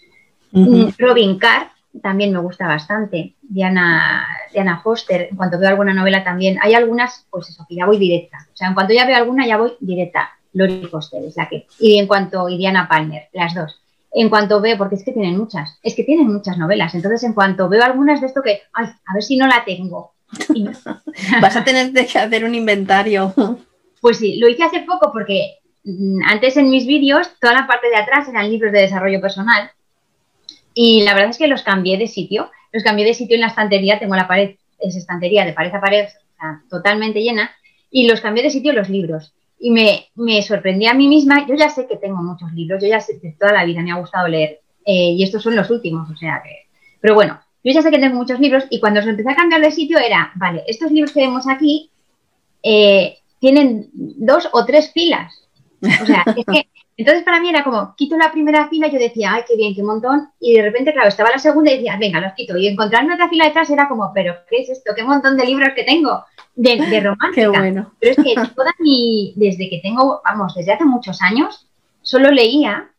[0.98, 3.36] Robin Carr también me gusta bastante.
[3.42, 6.58] Diana, Diana Foster, en cuanto veo alguna novela también.
[6.62, 8.48] Hay algunas, pues eso, que ya voy directa.
[8.54, 10.30] O sea, en cuanto ya veo alguna, ya voy directa.
[10.54, 11.68] Lori Foster es la que.
[11.80, 13.82] Y en cuanto, y Diana Palmer, las dos.
[14.12, 16.96] En cuanto veo, porque es que tienen muchas, es que tienen muchas novelas.
[16.96, 20.14] Entonces, en cuanto veo algunas de esto que, ay, a ver si no la tengo.
[21.42, 23.34] Vas a tener que hacer un inventario.
[24.00, 27.90] Pues sí, lo hice hace poco porque mm, antes en mis vídeos toda la parte
[27.90, 29.72] de atrás eran libros de desarrollo personal
[30.76, 32.52] y la verdad es que los cambié de sitio.
[32.72, 35.80] Los cambié de sitio en la estantería, tengo la pared, es estantería de pared a
[35.80, 36.08] pared,
[36.70, 37.50] totalmente llena,
[37.90, 39.34] y los cambié de sitio los libros.
[39.58, 42.90] Y me, me, sorprendí a mí misma, yo ya sé que tengo muchos libros, yo
[42.90, 45.70] ya sé que toda la vida me ha gustado leer, eh, y estos son los
[45.70, 46.68] últimos, o sea que...
[47.00, 49.62] Pero bueno, yo ya sé que tengo muchos libros y cuando os empecé a cambiar
[49.62, 51.90] de sitio era, vale, estos libros que vemos aquí,
[52.62, 55.34] eh, tienen dos o tres filas.
[55.82, 59.34] O sea, es que entonces para mí era como, quito la primera fila yo decía,
[59.34, 60.30] ay, qué bien, qué montón.
[60.40, 62.58] Y de repente, claro, estaba la segunda y decía, venga, los quito.
[62.58, 64.94] Y encontrarme otra fila detrás era como, pero ¿qué es esto?
[64.96, 66.24] ¿Qué montón de libros que tengo
[66.56, 67.34] de, de romántica?
[67.34, 67.92] qué bueno.
[68.00, 71.68] Pero es que toda mi, desde que tengo, vamos, desde hace muchos años,
[72.02, 72.90] solo leía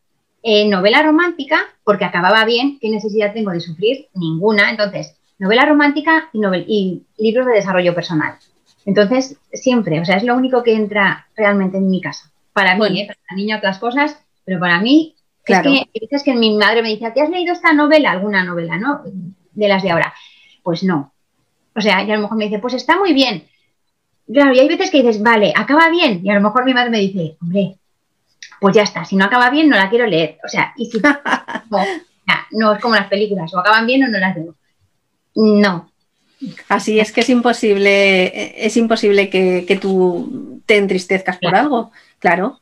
[0.42, 4.08] eh, novela romántica porque acababa bien, ¿qué necesidad tengo de sufrir?
[4.14, 4.70] Ninguna.
[4.70, 8.34] Entonces, novela romántica y, novel y libros de desarrollo personal.
[8.84, 12.30] Entonces, siempre, o sea, es lo único que entra realmente en mi casa.
[12.56, 13.06] Para mí, ¿eh?
[13.06, 15.14] para la niña otras cosas, pero para mí,
[15.44, 15.70] claro.
[15.70, 18.12] es que dices que mi madre me dice, ¿te has leído esta novela?
[18.12, 19.02] Alguna novela, ¿no?
[19.52, 20.14] De las de ahora.
[20.62, 21.12] Pues no.
[21.74, 23.46] O sea, y a lo mejor me dice, pues está muy bien.
[24.26, 26.22] Claro, y hay veces que dices, vale, acaba bien.
[26.24, 27.76] Y a lo mejor mi madre me dice, hombre,
[28.58, 30.38] pues ya está, si no acaba bien, no la quiero leer.
[30.42, 30.98] O sea, y si
[31.70, 31.84] no,
[32.52, 34.54] no es como las películas, o acaban bien o no las veo.
[35.34, 35.90] No,
[36.68, 42.60] Así es que es imposible, es imposible que, tú te entristezcas por algo, claro.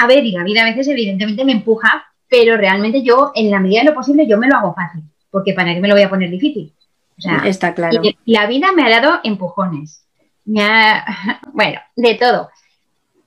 [0.00, 3.58] A ver, y la vida a veces evidentemente me empuja, pero realmente yo, en la
[3.58, 6.02] medida de lo posible, yo me lo hago fácil, porque para qué me lo voy
[6.02, 6.72] a poner difícil.
[7.18, 8.00] O sea, Está claro.
[8.26, 10.04] la vida me ha dado empujones.
[10.44, 11.04] Me ha,
[11.52, 12.50] bueno, de todo.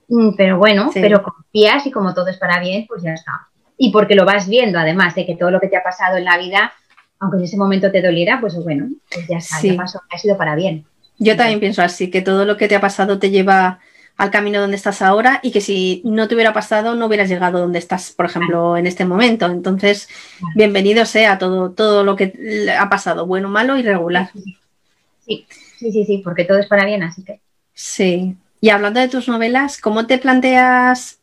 [0.07, 3.47] Mm, pero bueno, pero confías y como todo es para bien, pues ya está.
[3.77, 6.25] Y porque lo vas viendo, además de que todo lo que te ha pasado en
[6.25, 6.73] la vida
[7.19, 10.37] aunque en ese momento te doliera, pues bueno, pues ya está, ya pasó, ha sido
[10.37, 10.85] para bien.
[11.17, 13.79] Yo también pienso así, que todo lo que te ha pasado te lleva
[14.15, 17.59] al camino donde estás ahora y que si no te hubiera pasado no hubieras llegado
[17.59, 19.45] donde estás, por ejemplo, en este momento.
[19.45, 20.07] Entonces,
[20.55, 22.33] bienvenido sea todo, todo lo que
[22.77, 24.31] ha pasado, bueno, malo y regular.
[25.25, 25.45] Sí,
[25.77, 27.41] sí, sí, sí, porque todo es para bien, así que.
[27.73, 28.35] Sí.
[28.61, 31.19] Y hablando de tus novelas, ¿cómo te planteas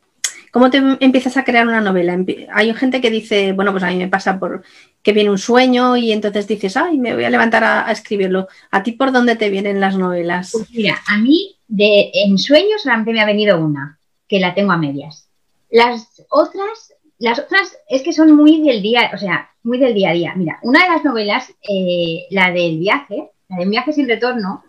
[0.51, 2.17] ¿Cómo te empiezas a crear una novela?
[2.51, 4.63] Hay gente que dice, bueno, pues a mí me pasa por
[5.07, 8.49] que viene un sueño y entonces dices, ay, me voy a levantar a, escribirlo.
[8.71, 10.49] ¿A ti por dónde te vienen las novelas?
[10.51, 14.73] Pues mira, a mí de, en sueños solamente me ha venido una, que la tengo
[14.73, 15.29] a medias.
[15.69, 20.09] Las otras, las otras es que son muy del día, o sea, muy del día
[20.09, 20.33] a día.
[20.35, 24.65] Mira, una de las novelas, eh, la del viaje, la del viaje sin retorno,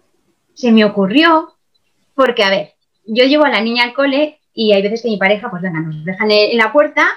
[0.55, 1.55] se me ocurrió
[2.14, 2.74] porque, a ver,
[3.07, 5.81] yo llevo a la niña al cole y hay veces que mi pareja, pues venga,
[5.81, 7.09] nos dejan en la puerta,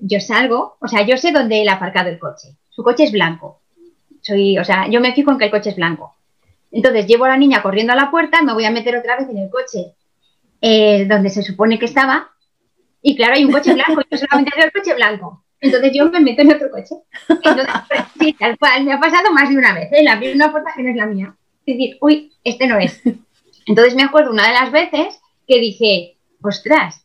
[0.00, 2.56] yo salgo, o sea, yo sé dónde él ha aparcado el coche.
[2.68, 3.60] Su coche es blanco.
[4.20, 6.14] Soy, o sea, yo me fijo en que el coche es blanco.
[6.70, 9.28] Entonces llevo a la niña corriendo a la puerta, me voy a meter otra vez
[9.28, 9.94] en el coche
[10.60, 12.30] eh, donde se supone que estaba.
[13.02, 15.44] Y claro, hay un coche blanco, yo solamente veo el coche blanco.
[15.60, 16.94] Entonces yo me meto en otro coche.
[17.28, 17.66] Entonces,
[18.18, 19.90] sí, tal cual, me ha pasado más de una vez.
[19.92, 20.02] ¿eh?
[20.02, 21.34] La una puerta que no es la mía.
[21.66, 23.02] Es decir, uy, este no es.
[23.66, 27.04] Entonces me acuerdo una de las veces que dije, ostras,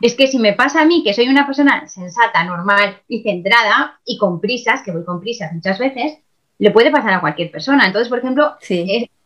[0.00, 4.00] es que si me pasa a mí, que soy una persona sensata, normal y centrada
[4.04, 6.18] y con prisas, que voy con prisas muchas veces,
[6.58, 7.86] le puede pasar a cualquier persona.
[7.86, 8.54] Entonces, por ejemplo,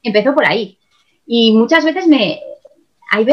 [0.02, 0.78] empezó por ahí.
[1.26, 2.40] Y muchas veces me...
[3.10, 3.26] Hay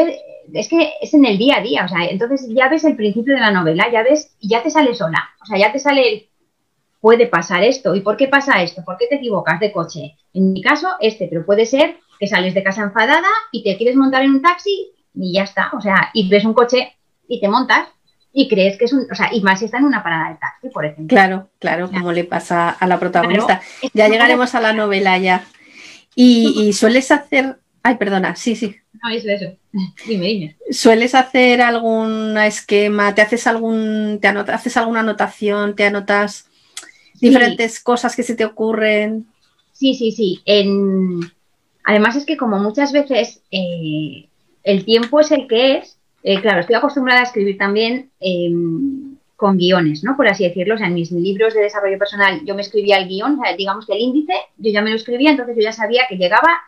[0.52, 3.34] es que es en el día a día, o sea, entonces ya ves el principio
[3.34, 6.30] de la novela, ya ves, y ya te sale sola, o sea, ya te sale
[7.00, 8.82] puede pasar esto, ¿y por qué pasa esto?
[8.84, 10.16] ¿Por qué te equivocas de coche?
[10.34, 13.96] En mi caso, este, pero puede ser que sales de casa enfadada y te quieres
[13.96, 15.70] montar en un taxi y ya está.
[15.76, 16.92] O sea, y ves un coche
[17.30, 17.88] y te montas
[18.32, 20.36] y crees que es un, o sea, y más si está en una parada de
[20.36, 21.08] taxi, por ejemplo.
[21.08, 23.62] Claro, claro, como le pasa a la protagonista.
[23.94, 25.44] ya llegaremos a la novela ya.
[26.14, 28.76] Y, sueles hacer, ay, perdona, sí, sí.
[29.02, 29.56] No, eso, eso.
[30.06, 30.56] Dime, dime.
[30.70, 33.14] ¿Sueles hacer algún esquema?
[33.14, 35.74] ¿Te haces algún, te haces alguna anotación?
[35.74, 36.46] ¿Te anotas
[37.20, 39.26] diferentes cosas que se te ocurren?
[39.72, 40.42] Sí, sí, sí.
[40.44, 41.20] En...
[41.84, 44.28] Además es que como muchas veces eh,
[44.62, 45.99] el tiempo es el que es.
[46.22, 50.16] Eh, claro, estoy acostumbrada a escribir también em, con guiones, ¿no?
[50.16, 50.74] Por así decirlo.
[50.74, 53.56] O sea, en mis libros de desarrollo personal yo me escribía el guion, o sea,
[53.56, 56.60] digamos que el índice, yo ya me lo escribía, entonces yo ya sabía que llegaba,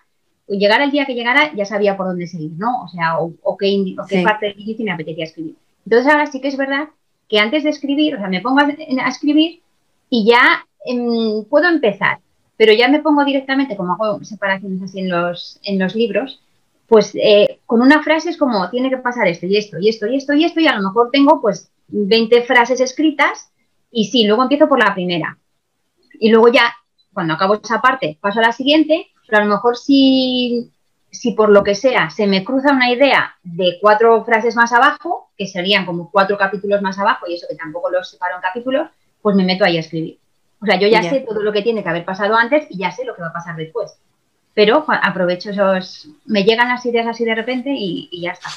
[0.49, 2.83] llegara el día que llegara, ya sabía por dónde seguir, ¿no?
[2.85, 5.57] O sea, o, qué, qué parte del índice me apetecía escribir.
[5.85, 6.89] Entonces ahora sí que es verdad
[7.29, 9.61] que antes de escribir, o sea, me pongo a, escribir
[10.09, 12.19] y ya em, puedo empezar,
[12.57, 16.41] pero ya me pongo directamente, como hago separaciones así en los, en los libros,
[16.93, 20.07] pues eh, con una frase es como, tiene que pasar esto y esto y esto
[20.07, 23.51] y esto y esto, y a lo mejor tengo pues 20 frases escritas
[23.91, 25.39] y sí, luego empiezo por la primera.
[26.21, 26.71] Y luego ya,
[27.15, 30.71] cuando acabo esa parte, paso a la siguiente, pero a lo mejor si,
[31.11, 35.31] si por lo que sea se me cruza una idea de cuatro frases más abajo,
[35.39, 38.91] que serían como cuatro capítulos más abajo, y eso que tampoco los separo en capítulos,
[39.23, 40.19] pues me meto ahí a escribir.
[40.61, 42.91] O sea, yo ya, sé todo lo que tiene que haber pasado antes y ya
[42.91, 43.97] sé lo que va a pasar después.
[44.55, 48.51] Pero aprovecho esos, me llegan las ideas así de repente y ya está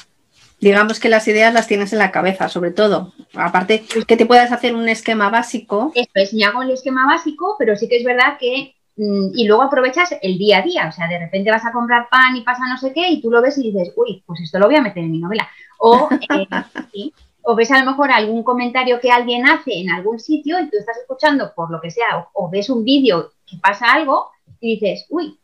[0.60, 3.12] digamos que las ideas las tienes en la cabeza, sobre todo.
[3.34, 5.92] Aparte que te puedas hacer un esquema básico.
[5.94, 8.74] Eso es, me hago el esquema básico, pero sí que es verdad que.
[8.98, 12.08] Mm, y luego aprovechas el día a día, o sea, de repente vas a comprar
[12.08, 14.58] pan y pasa no sé qué, y tú lo ves y dices, uy, pues esto
[14.58, 15.46] lo voy a meter en mi novela.
[15.78, 16.46] O, eh,
[17.42, 20.78] o ves a lo mejor algún comentario que alguien hace en algún sitio y tú
[20.78, 24.30] estás escuchando por lo que sea, o ves un vídeo que pasa algo
[24.60, 25.38] y dices, uy,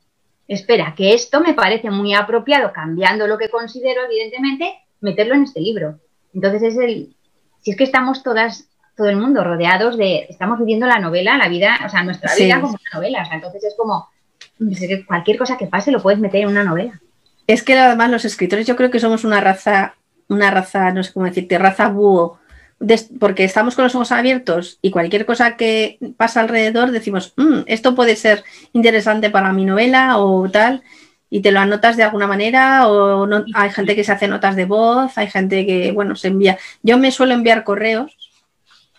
[0.54, 5.60] espera, que esto me parece muy apropiado, cambiando lo que considero, evidentemente, meterlo en este
[5.60, 5.98] libro.
[6.34, 7.14] Entonces es el,
[7.60, 11.48] si es que estamos todas, todo el mundo rodeados de, estamos viviendo la novela, la
[11.48, 14.08] vida, o sea, nuestra vida como una novela, o sea, entonces es como,
[15.06, 17.00] cualquier cosa que pase lo puedes meter en una novela.
[17.46, 19.94] Es que además los escritores yo creo que somos una raza,
[20.28, 22.38] una raza, no sé cómo decirte, raza búho,
[23.18, 27.94] porque estamos con los ojos abiertos y cualquier cosa que pasa alrededor decimos, mm, esto
[27.94, 30.82] puede ser interesante para mi novela o tal,
[31.30, 34.56] y te lo anotas de alguna manera o no, hay gente que se hace notas
[34.56, 36.58] de voz, hay gente que, bueno, se envía.
[36.82, 38.16] Yo me suelo enviar correos,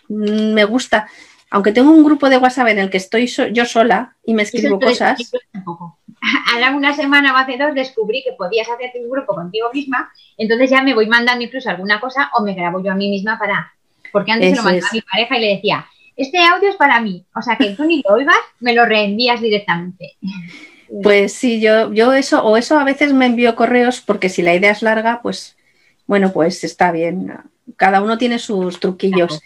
[0.08, 1.08] mm, me gusta,
[1.50, 4.80] aunque tengo un grupo de WhatsApp en el que estoy yo sola y me escribo
[4.80, 5.30] cosas.
[6.52, 10.70] Ahora una semana o hace dos descubrí que podías hacerte un grupo contigo misma, entonces
[10.70, 13.73] ya me voy mandando incluso alguna cosa o me grabo yo a mí misma para,
[14.14, 17.00] porque antes se lo mandaba a mi pareja y le decía, este audio es para
[17.00, 20.16] mí, o sea que tú ni lo oigas, me lo reenvías directamente.
[21.02, 24.54] Pues sí, yo, yo eso, o eso a veces me envío correos porque si la
[24.54, 25.56] idea es larga, pues
[26.06, 27.32] bueno, pues está bien.
[27.76, 29.40] Cada uno tiene sus truquillos.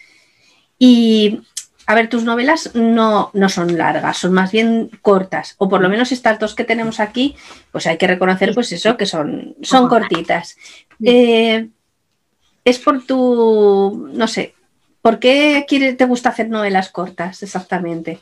[0.77, 1.39] Y
[1.87, 5.89] a ver, tus novelas no, no son largas, son más bien cortas, o por lo
[5.89, 7.35] menos estas dos que tenemos aquí,
[7.71, 10.55] pues hay que reconocer pues eso, que son, son cortitas.
[11.03, 11.69] Eh,
[12.63, 14.53] es por tu, no sé,
[15.01, 18.19] ¿por qué quiere, te gusta hacer novelas cortas exactamente?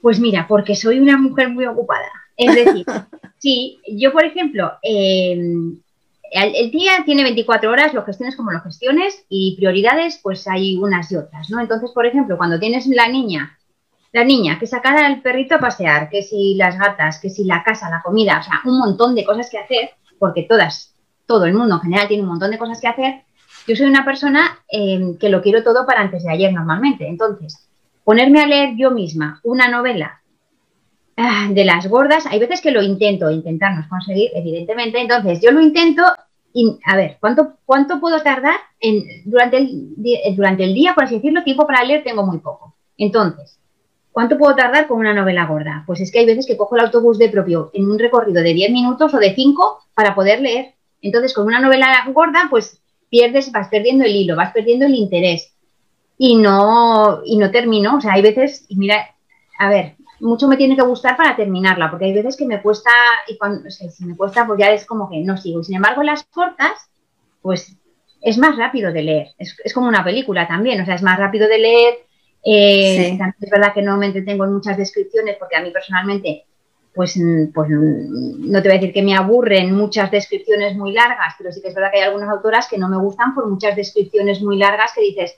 [0.00, 2.08] Pues mira, porque soy una mujer muy ocupada.
[2.36, 2.84] Es decir,
[3.38, 5.78] sí, yo por ejemplo, em,
[6.30, 11.10] el, día tiene 24 horas, lo gestiones como lo gestiones y prioridades pues hay unas
[11.12, 11.60] y otras, ¿no?
[11.60, 13.58] Entonces, por ejemplo, cuando tienes la niña,
[14.12, 17.62] la niña que sacar al perrito a pasear, que si las gatas, que si la
[17.62, 20.94] casa, la comida, o sea, un montón de cosas que hacer, porque todas,
[21.26, 23.22] todo el mundo en general tiene un montón de cosas que hacer,
[23.66, 27.06] yo soy una persona em, que lo quiero todo para antes de ayer normalmente.
[27.06, 27.68] Entonces,
[28.04, 30.20] ponerme a leer yo misma una novela
[31.16, 35.00] Ah, de las gordas, hay veces que lo intento, intentarnos conseguir, evidentemente.
[35.00, 36.02] Entonces, yo lo intento
[36.52, 39.94] y, a ver, ¿cuánto, cuánto puedo tardar en, durante, el,
[40.34, 41.44] durante el día, por así decirlo?
[41.44, 42.74] Tiempo para leer tengo muy poco.
[42.96, 43.60] Entonces,
[44.10, 45.84] ¿cuánto puedo tardar con una novela gorda?
[45.86, 48.52] Pues es que hay veces que cojo el autobús de propio en un recorrido de
[48.52, 50.74] 10 minutos o de 5 para poder leer.
[51.00, 52.80] Entonces, con una novela gorda, pues
[53.14, 55.54] pierdes, vas perdiendo el hilo, vas perdiendo el interés
[56.18, 57.98] y no, y no termino.
[57.98, 59.14] O sea, hay veces, y mira,
[59.56, 62.90] a ver, mucho me tiene que gustar para terminarla, porque hay veces que me cuesta,
[63.28, 65.62] y cuando, si me cuesta, pues ya es como que no sigo.
[65.62, 66.90] Sin embargo, las cortas,
[67.40, 67.76] pues
[68.20, 69.28] es más rápido de leer.
[69.38, 71.94] Es, como una película también, o sea, es más rápido de leer.
[72.44, 76.46] Eh, es verdad que no me entretengo en muchas descripciones, porque a mí personalmente,
[76.94, 77.18] pues,
[77.52, 81.60] pues no te voy a decir que me aburren muchas descripciones muy largas, pero sí
[81.60, 84.56] que es verdad que hay algunas autoras que no me gustan por muchas descripciones muy
[84.58, 85.34] largas que dices,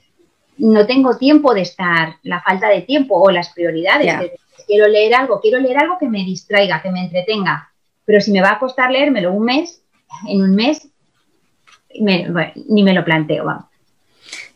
[0.57, 4.31] no tengo tiempo de estar, la falta de tiempo o las prioridades
[4.67, 7.71] quiero leer algo, quiero leer algo que me distraiga, que me entretenga.
[8.05, 9.83] Pero si me va a costar leérmelo un mes,
[10.27, 10.89] en un mes,
[11.99, 13.65] ni me lo planteo, vamos.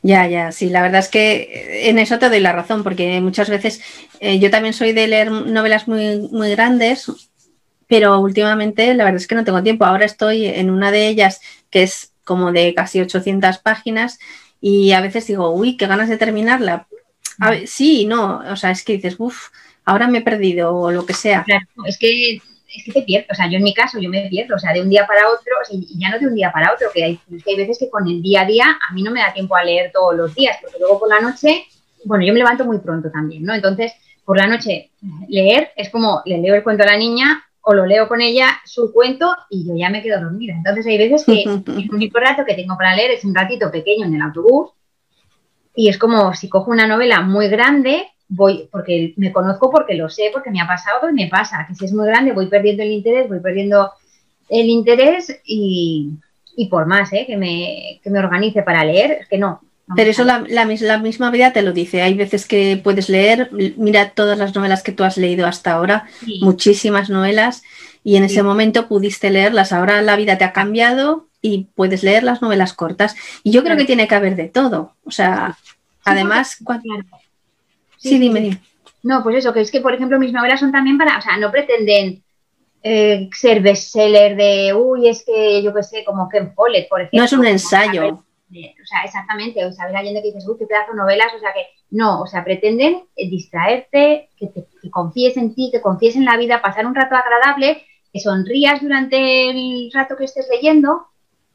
[0.03, 3.49] Ya, ya, sí, la verdad es que en eso te doy la razón, porque muchas
[3.49, 3.81] veces
[4.19, 7.11] eh, yo también soy de leer novelas muy, muy grandes,
[7.87, 9.85] pero últimamente la verdad es que no tengo tiempo.
[9.85, 14.19] Ahora estoy en una de ellas que es como de casi 800 páginas
[14.59, 16.87] y a veces digo, uy, qué ganas de terminarla.
[17.39, 19.49] A sí, no, o sea, es que dices, uff,
[19.85, 21.43] ahora me he perdido o lo que sea.
[21.43, 22.41] Claro, es que
[22.73, 24.73] es que te pierdes, o sea, yo en mi caso, yo me pierdo, o sea,
[24.73, 27.17] de un día para otro, y ya no de un día para otro, que hay,
[27.17, 29.55] que hay veces que con el día a día a mí no me da tiempo
[29.55, 31.65] a leer todos los días, porque luego por la noche,
[32.05, 33.53] bueno, yo me levanto muy pronto también, ¿no?
[33.53, 33.93] Entonces,
[34.25, 34.91] por la noche,
[35.27, 38.59] leer es como le leo el cuento a la niña o lo leo con ella
[38.65, 40.53] su cuento y yo ya me quedo dormida.
[40.53, 44.05] Entonces, hay veces que el único rato que tengo para leer es un ratito pequeño
[44.05, 44.71] en el autobús
[45.75, 50.09] y es como si cojo una novela muy grande voy, porque me conozco porque lo
[50.09, 52.81] sé, porque me ha pasado y me pasa, que si es muy grande voy perdiendo
[52.81, 53.91] el interés, voy perdiendo
[54.49, 56.17] el interés y,
[56.69, 57.25] por más ¿eh?
[57.27, 59.61] que, me, me organice para leer, es que no.
[59.95, 62.01] Pero eso la, la, misma vida te lo dice.
[62.01, 66.05] Hay veces que puedes leer, mira todas las novelas que tú has leído hasta ahora,
[66.39, 67.61] muchísimas novelas,
[68.01, 69.73] y en ese momento pudiste leerlas.
[69.73, 73.15] Ahora la vida te ha cambiado y puedes leer las novelas cortas.
[73.43, 74.93] Y yo creo que tiene que haber de todo.
[75.03, 75.57] O sea,
[76.05, 76.57] además,
[78.01, 78.61] Sí, dime, dime.
[79.03, 81.37] No, pues eso, que es que, por ejemplo, mis novelas son también para, o sea,
[81.37, 82.23] no pretenden
[82.83, 87.19] eh, ser bestseller de, uy, es que yo qué sé, como Ken Follett, por ejemplo.
[87.19, 88.07] No es un ensayo.
[88.07, 91.39] o sea, exactamente, o sea, ver Allende que dices, uy, qué pedazo de novelas, o
[91.39, 95.81] sea, que no, o sea, pretenden eh, distraerte, que, te, que confíes en ti, que
[95.81, 100.47] confíes en la vida, pasar un rato agradable, que sonrías durante el rato que estés
[100.51, 101.07] leyendo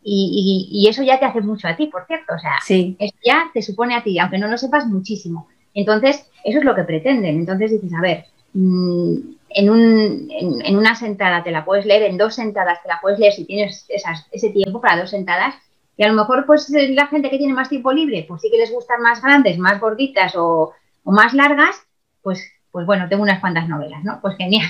[0.09, 2.97] y, y, eso ya te hace mucho a ti, por cierto, o sea, sí.
[3.25, 5.49] ya te supone a ti, aunque no lo sepas muchísimo.
[5.77, 7.37] Entonces, eso es lo que pretenden.
[7.37, 8.25] Entonces dices, a ver,
[8.55, 9.15] mm,
[9.51, 13.19] en, un, en, una sentada te la puedes leer, en dos sentadas te la puedes
[13.19, 13.87] leer si tienes
[14.33, 15.55] ese tiempo para dos sentadas.
[15.99, 18.59] Y a lo mejor, pues la gente que tiene más tiempo libre, pues sí que
[18.59, 20.73] les gustan más grandes, más gorditas o,
[21.05, 21.77] más largas,
[22.23, 24.19] pues, pues bueno, tengo unas cuantas novelas, ¿no?
[24.21, 24.69] Pues genial.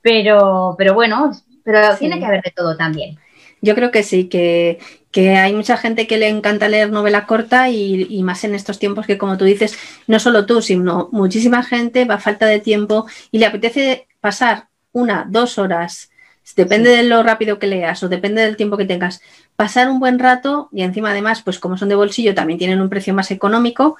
[0.00, 1.32] Pero, pero bueno,
[1.64, 3.18] pero tiene que haber de todo también.
[3.62, 4.78] Yo creo que sí, que,
[5.16, 9.16] hay mucha gente que le encanta leer novela corta y, más en estos tiempos que,
[9.16, 13.38] como tú dices, no solo tú, sino muchísima gente va a falta de tiempo y
[13.38, 16.10] le apetece pasar una, dos horas,
[16.54, 19.22] depende de lo rápido que leas o depende del tiempo que tengas,
[19.56, 22.90] pasar un buen rato y encima además, pues como son de bolsillo, también tienen un
[22.90, 23.96] precio más económico,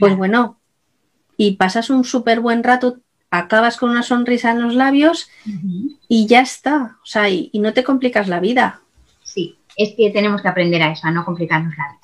[0.00, 0.58] pues bueno,
[1.36, 2.98] y pasas un súper buen rato,
[3.30, 5.28] acabas con una sonrisa en los labios
[6.08, 8.82] y ya está, o sea, y no te complicas la vida
[9.36, 12.00] sí, es que tenemos que aprender a eso, a no complicarnos la vida.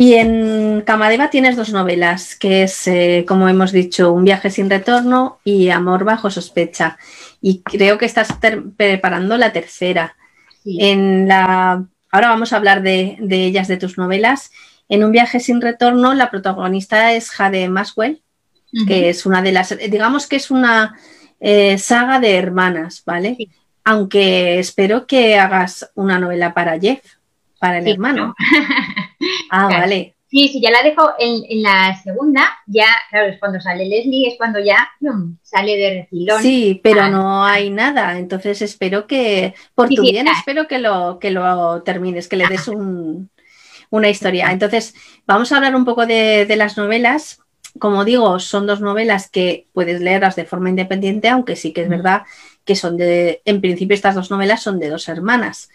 [0.00, 4.70] Y en Camadeva tienes dos novelas, que es, eh, como hemos dicho, Un viaje sin
[4.70, 6.96] retorno y Amor bajo sospecha.
[7.40, 8.28] Y creo que estás
[8.76, 10.16] preparando la tercera.
[10.64, 11.84] En la...
[12.12, 14.52] Ahora vamos a hablar de, ellas, de tus novelas.
[14.88, 18.22] En Un viaje sin retorno, la protagonista es Jade Maswell,
[18.86, 20.96] que es una de las, digamos que es una
[21.40, 23.36] eh, saga de hermanas, ¿vale?
[23.88, 27.00] Aunque espero que hagas una novela para Jeff,
[27.58, 28.34] para el hermano.
[29.50, 30.14] Ah, vale.
[30.30, 34.34] Sí, sí, ya la dejo en, la segunda, ya, claro, es cuando sale Leslie, es
[34.36, 34.88] cuando ya
[35.42, 36.40] sale de refilón.
[36.40, 37.08] Sí, pero ah.
[37.08, 42.28] no hay nada, entonces espero que, por tu bien, espero que lo, que lo termines,
[42.28, 44.52] que le des una historia.
[44.52, 44.94] Entonces,
[45.26, 47.40] vamos a hablar un poco de, de las novelas.
[47.78, 51.88] Como digo, son dos novelas que puedes leerlas de forma independiente, aunque sí que es
[51.88, 52.22] verdad
[52.68, 55.70] que son de, en principio estas dos novelas son de dos hermanas.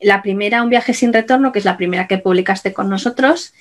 [0.00, 3.54] La primera, Un viaje sin retorno, que es la primera que publicaste con nosotros.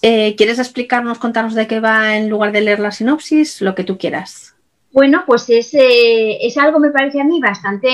[0.00, 3.60] Eh, ¿Quieres explicarnos, contarnos de qué va en lugar de leer la sinopsis?
[3.62, 4.54] Lo que tú quieras.
[4.92, 7.88] Bueno, pues es, eh, es algo, me parece a mí, bastante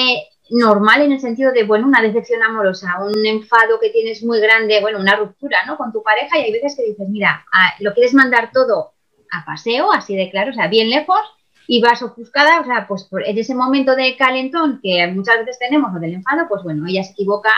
[0.51, 4.83] normal en el sentido de, bueno, una decepción amorosa, un enfado que tienes muy grande,
[4.83, 5.79] bueno, una ruptura, ¿no?
[5.79, 7.47] Con tu pareja y hay veces que dices, mira,
[7.81, 8.93] lo quieres mandar todo
[9.33, 11.23] a paseo, así de claro, o sea, bien lejos,
[11.67, 15.95] y vas ofuscada, o sea, pues en ese momento de calentón que muchas veces tenemos
[15.95, 17.51] o del enfado, pues bueno, ella se equivoca,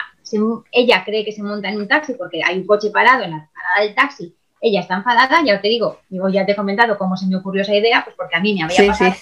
[0.73, 3.51] ella cree que se monta en un taxi porque hay un coche parado en la
[3.55, 7.17] parada del taxi, ella está enfadada, ya te digo, digo, ya te he comentado cómo
[7.17, 9.15] se me ocurrió esa idea, pues porque a mí me había pasado.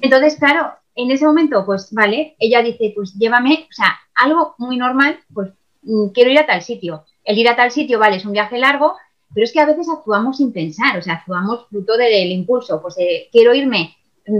[0.00, 4.76] Entonces, claro, en ese momento, pues vale, ella dice, pues llévame, o sea, algo muy
[4.76, 5.50] normal, pues
[5.82, 7.04] mm, quiero ir a tal sitio.
[7.24, 8.96] El ir a tal sitio, vale, es un viaje largo,
[9.34, 12.96] pero es que a veces actuamos sin pensar, o sea, actuamos fruto del impulso, pues
[12.98, 13.96] eh, quiero irme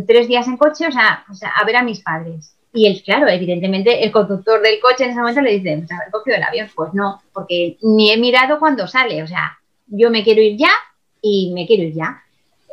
[0.06, 1.24] tres días en coche, o sea,
[1.54, 2.56] a ver a mis padres.
[2.74, 6.10] Y él, claro, evidentemente, el conductor del coche en ese momento le dice, pues haber
[6.10, 6.70] cogido el avión.
[6.74, 9.22] Pues no, porque ni he mirado cuando sale.
[9.22, 10.70] O sea, yo me quiero ir ya
[11.20, 12.22] y me quiero ir ya.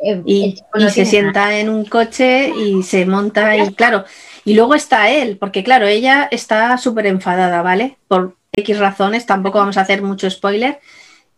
[0.02, 0.56] Eh, y,
[0.88, 4.04] se sienta en un coche y se monta y claro,
[4.46, 7.98] y luego está él, porque claro, ella está súper enfadada, ¿vale?
[8.08, 10.80] Por X razones, tampoco vamos a hacer mucho spoiler.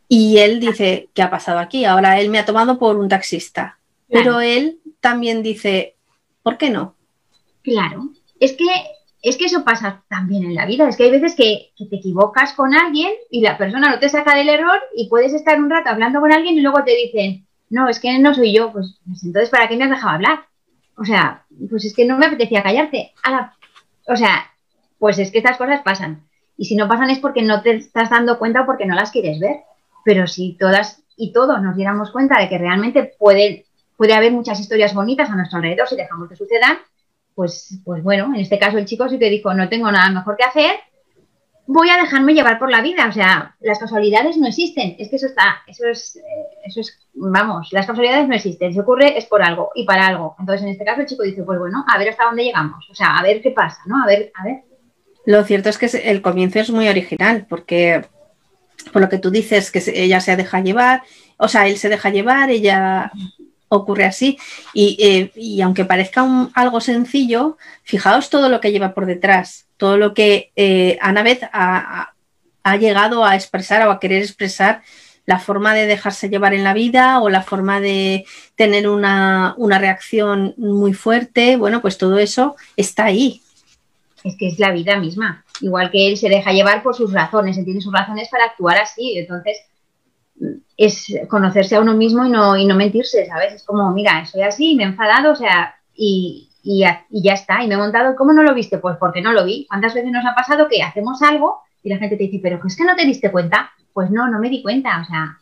[0.08, 1.84] Y él dice, ¿qué ha pasado aquí?
[1.84, 3.78] Ahora él me ha tomado por un taxista.
[4.08, 5.96] Pero él también dice,
[6.42, 6.94] ¿por qué no?
[7.62, 8.08] Claro,
[8.40, 8.64] es que,
[9.20, 12.54] es que eso pasa también en la vida, es que hay veces que, te equivocas
[12.54, 15.90] con alguien y la persona no te saca del error y puedes estar un rato
[15.90, 19.24] hablando con alguien y luego te dicen, no, es que no soy yo, pues, pues
[19.24, 20.46] entonces ¿para qué me has dejado hablar?
[20.96, 23.12] O sea, pues es que no me apetecía callarte.
[24.06, 24.52] O sea,
[24.98, 26.28] pues es que estas cosas pasan.
[26.56, 29.10] Y si no pasan es porque no te estás dando cuenta o porque no las
[29.10, 29.62] quieres ver.
[30.04, 33.66] Pero si todas y todos nos diéramos cuenta de que realmente puede,
[33.96, 36.78] puede haber muchas historias bonitas a nuestro alrededor si dejamos que sucedan,
[37.34, 40.36] pues, pues bueno, en este caso el chico sí te dijo, no tengo nada mejor
[40.36, 40.76] que hacer,
[41.66, 43.06] voy a dejarme llevar por la vida.
[43.08, 44.96] O sea, las casualidades no existen.
[44.98, 46.20] Es que eso está, eso es, eh,
[46.64, 48.72] eso es, vamos, las casualidades no existen.
[48.72, 50.36] Si ocurre es por algo y para algo.
[50.38, 52.88] Entonces, en este caso, el chico dice, pues bueno, a ver hasta dónde llegamos.
[52.90, 54.02] O sea, a ver qué pasa, ¿no?
[54.02, 54.62] A ver, a ver.
[55.24, 58.04] Lo cierto es que el comienzo es muy original, porque
[58.92, 61.02] por lo que tú dices, que ella se deja llevar,
[61.36, 63.12] o sea, él se deja llevar, ella
[63.76, 64.38] ocurre así.
[64.74, 70.14] Y, eh, aunque parezca algo sencillo, fijaos todo lo que lleva por detrás todo lo
[70.14, 72.12] que eh, Annabeth ha,
[72.78, 74.82] llegado a expresar o a querer expresar
[75.26, 80.54] la forma de dejarse llevar en la vida o la forma de tener una, reacción
[80.56, 83.42] muy fuerte, bueno, pues todo eso está ahí.
[84.22, 85.44] Es que es la vida misma.
[85.60, 88.78] Igual que él se deja llevar por sus razones, él tiene sus razones para actuar
[88.78, 89.18] así.
[89.18, 89.56] Entonces,
[90.76, 93.54] es conocerse a uno mismo y no, y no mentirse, ¿sabes?
[93.54, 97.62] Es como, mira, soy así, me he enfadado, o sea, y, y ya, está.
[97.62, 98.78] Y me he montado, ¿cómo no lo viste?
[98.78, 99.66] Pues porque no lo vi.
[99.68, 102.76] ¿Cuántas veces nos ha pasado que hacemos algo y la gente te dice, pero es
[102.76, 103.70] que no te diste cuenta?
[103.92, 105.02] Pues no, no me di cuenta.
[105.02, 105.38] O sea,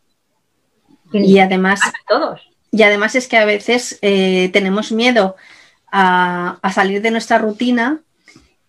[1.12, 2.40] y además, todos.
[2.70, 5.36] Y además es que a veces eh, tenemos miedo
[5.90, 8.00] a, salir de nuestra rutina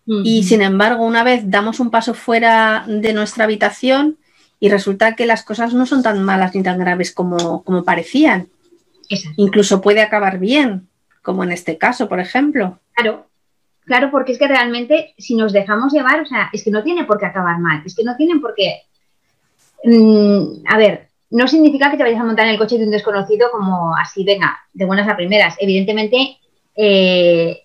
[0.04, 4.18] y sin embargo una vez damos un paso fuera de nuestra habitación
[4.62, 8.46] y resulta que las cosas no son tan malas ni tan graves como, como parecían.
[9.36, 10.86] Incluso puede acabar bien
[11.20, 12.78] como en este caso, por ejemplo.
[12.92, 13.26] Claro,
[13.84, 17.02] claro, porque es que realmente si nos dejamos llevar, o sea, es que no tiene
[17.02, 18.82] por qué acabar mal, es que no tienen por qué...
[19.82, 22.92] Mm, a ver, no significa que te vayas a montar en el coche de un
[22.92, 25.56] desconocido como así, venga, de buenas a primeras.
[25.58, 26.38] Evidentemente,
[26.76, 27.61] eh,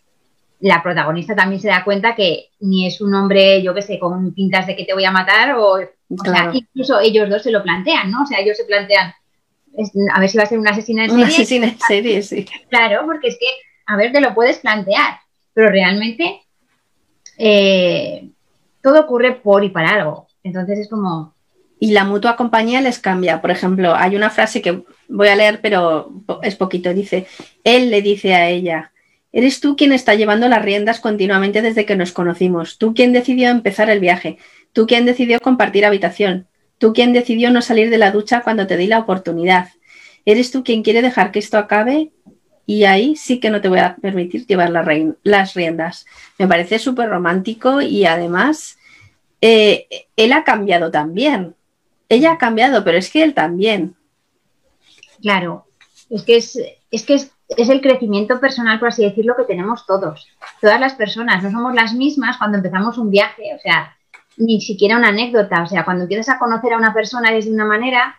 [0.60, 4.34] la protagonista también se da cuenta que ni es un hombre, yo qué sé, con
[4.34, 5.78] pintas de que te voy a matar, o,
[6.24, 8.24] sea, incluso ellos dos se lo plantean, ¿no?
[8.24, 9.14] O sea, ellos se plantean,
[10.14, 11.24] a ver si va a ser una asesina en serie.
[11.24, 12.48] Una asesina en serie, sí.
[12.70, 13.48] Claro, porque es que,
[13.86, 15.20] a ver, te lo puedes plantear,
[15.54, 16.42] pero realmente
[17.38, 18.30] eh,
[18.82, 20.28] todo ocurre por y para algo.
[20.44, 21.36] Entonces es como...
[21.80, 23.40] Y la mutua compañía les cambia.
[23.40, 26.92] Por ejemplo, hay una frase que voy a leer, pero es poquito.
[26.92, 27.28] Dice,
[27.64, 28.92] él le dice a ella,
[29.38, 32.80] eres tú quien está llevando las riendas continuamente desde que nos conocimos.
[32.80, 34.40] Tú quien decidió empezar el viaje.
[34.74, 36.48] Tú quien decidió compartir habitación.
[36.80, 39.70] Tú quien decidió no salir de la ducha cuando te di la oportunidad.
[40.26, 42.10] Eres tú quien quiere dejar que esto acabe
[42.66, 46.08] y ahí sí que no te voy a permitir llevar las riendas.
[46.40, 48.80] Me parece súper romántico y además
[49.42, 51.54] eh, él ha cambiado también.
[52.10, 53.96] Ella ha cambiado, pero es que él también.
[55.22, 55.68] Claro,
[56.10, 56.60] es que es,
[56.90, 60.28] es que es, es, el crecimiento personal, por así decirlo, que tenemos todos.
[60.62, 63.56] Todas las personas, no somos las mismas cuando empezamos un viaje.
[63.56, 63.96] O sea,
[64.38, 65.64] ni siquiera una anécdota.
[65.64, 68.16] O sea, cuando empiezas a conocer a una persona eres de una manera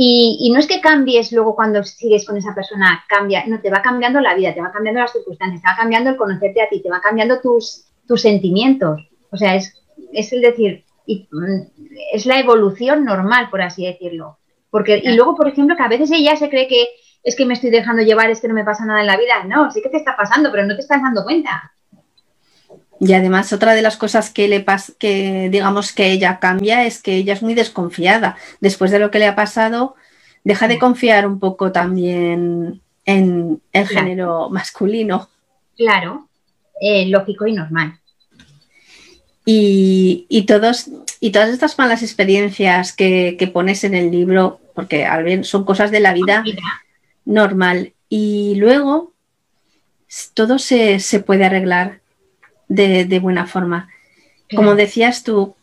[0.00, 3.82] y, no es que cambies luego cuando sigues con esa persona, cambia, no, te va
[3.82, 6.80] cambiando la vida, te va cambiando las circunstancias, te va cambiando el conocerte a ti,
[6.80, 9.08] te va cambiando tus, tus sentimientos.
[9.32, 9.74] O sea, es,
[10.12, 11.62] es el decir, mm,
[12.12, 14.38] es la evolución normal, por así decirlo.
[14.70, 16.86] Porque, y luego, por ejemplo, que a veces ella se cree que
[17.22, 19.44] es que me estoy dejando llevar, es que no me pasa nada en la vida.
[19.44, 21.72] No, sí que te está pasando, pero no te estás dando cuenta.
[23.00, 27.00] Y además otra de las cosas que le pasa, que digamos que ella cambia es
[27.00, 28.36] que ella es muy desconfiada.
[28.60, 29.94] Después de lo que le ha pasado,
[30.42, 35.28] deja de confiar un poco también en el género masculino.
[35.76, 36.28] Claro,
[36.80, 37.98] eh, lógico y normal.
[39.50, 40.90] Y, todos,
[41.20, 45.08] y todas estas malas experiencias que, pones en el libro, porque
[45.44, 46.44] son cosas de la vida
[47.28, 47.92] normal.
[48.08, 49.12] Y luego
[50.34, 52.00] todo se, se puede arreglar
[52.68, 53.88] de, buena forma.
[54.54, 55.54] Como decías tú,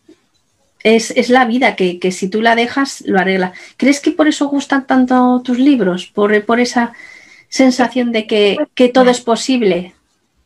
[0.84, 3.54] es, la vida que, si tú la dejas, lo arregla.
[3.78, 6.06] ¿Crees que por eso gustan tanto tus libros?
[6.06, 6.94] ¿Por, por esa
[7.50, 9.94] sensación de que, todo es posible?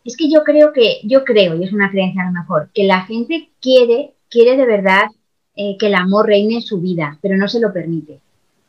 [0.06, 2.86] Es que yo creo que, yo creo, y es una creencia a lo mejor, que
[2.86, 5.04] la gente quiere, quiere de verdad
[5.58, 8.20] eh, que el amor reine en su vida, pero no se lo permite.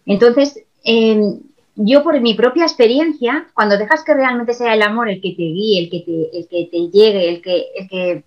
[0.04, 1.38] Entonces, eh,
[1.82, 5.42] yo por mi propia experiencia, cuando dejas que realmente sea el amor el que te
[5.42, 8.24] guíe, el que te, el que te llegue, el que, el que,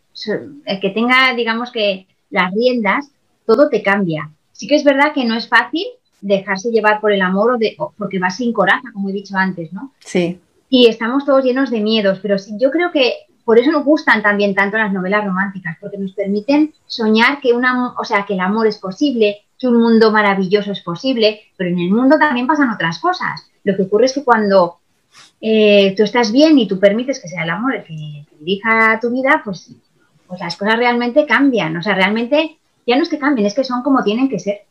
[0.66, 3.12] el que tenga, digamos que, las riendas,
[3.46, 4.32] todo te cambia.
[4.54, 5.86] Sí que es verdad que no es fácil
[6.20, 9.72] dejarse llevar por el amor o, de, porque vas sin coraza, como he dicho antes,
[9.72, 9.94] ¿no?
[10.00, 10.40] Sí.
[10.70, 13.14] Y estamos todos llenos de miedos, pero sí, yo creo que
[13.46, 17.94] por eso nos gustan también tanto las novelas románticas, porque nos permiten soñar que una,
[17.94, 21.80] o sea, que el amor es posible, que un mundo maravilloso es posible, pero en
[21.80, 23.50] el mundo también pasan otras cosas.
[23.64, 24.80] Lo que ocurre es que cuando
[25.40, 29.10] eh, tú estás bien y tú permites que sea el amor el que, dirija tu
[29.10, 29.74] vida, pues,
[30.28, 31.78] pues las cosas realmente cambian.
[31.78, 34.64] O sea, realmente ya no es que cambien, es que son como tienen que ser.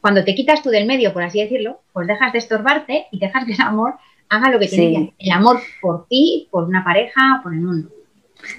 [0.00, 3.44] Cuando te quitas tú del medio, por así decirlo, pues dejas de estorbarte y dejas
[3.44, 3.96] que el amor
[4.30, 5.12] haga lo que tiene que hacer.
[5.18, 7.90] El amor por ti, por una pareja, por el mundo.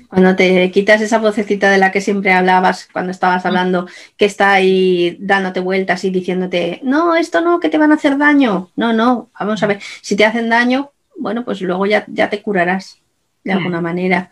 [0.08, 4.54] Cuando te quitas esa vocecita de la que siempre hablabas cuando estabas hablando, que está
[4.54, 8.70] ahí dándote vueltas y diciéndote, no, esto no, que te van a hacer daño.
[8.76, 12.42] No, no, vamos a ver, si te hacen daño, bueno, pues luego ya, ya te
[12.42, 13.00] curarás
[13.44, 14.32] de alguna manera.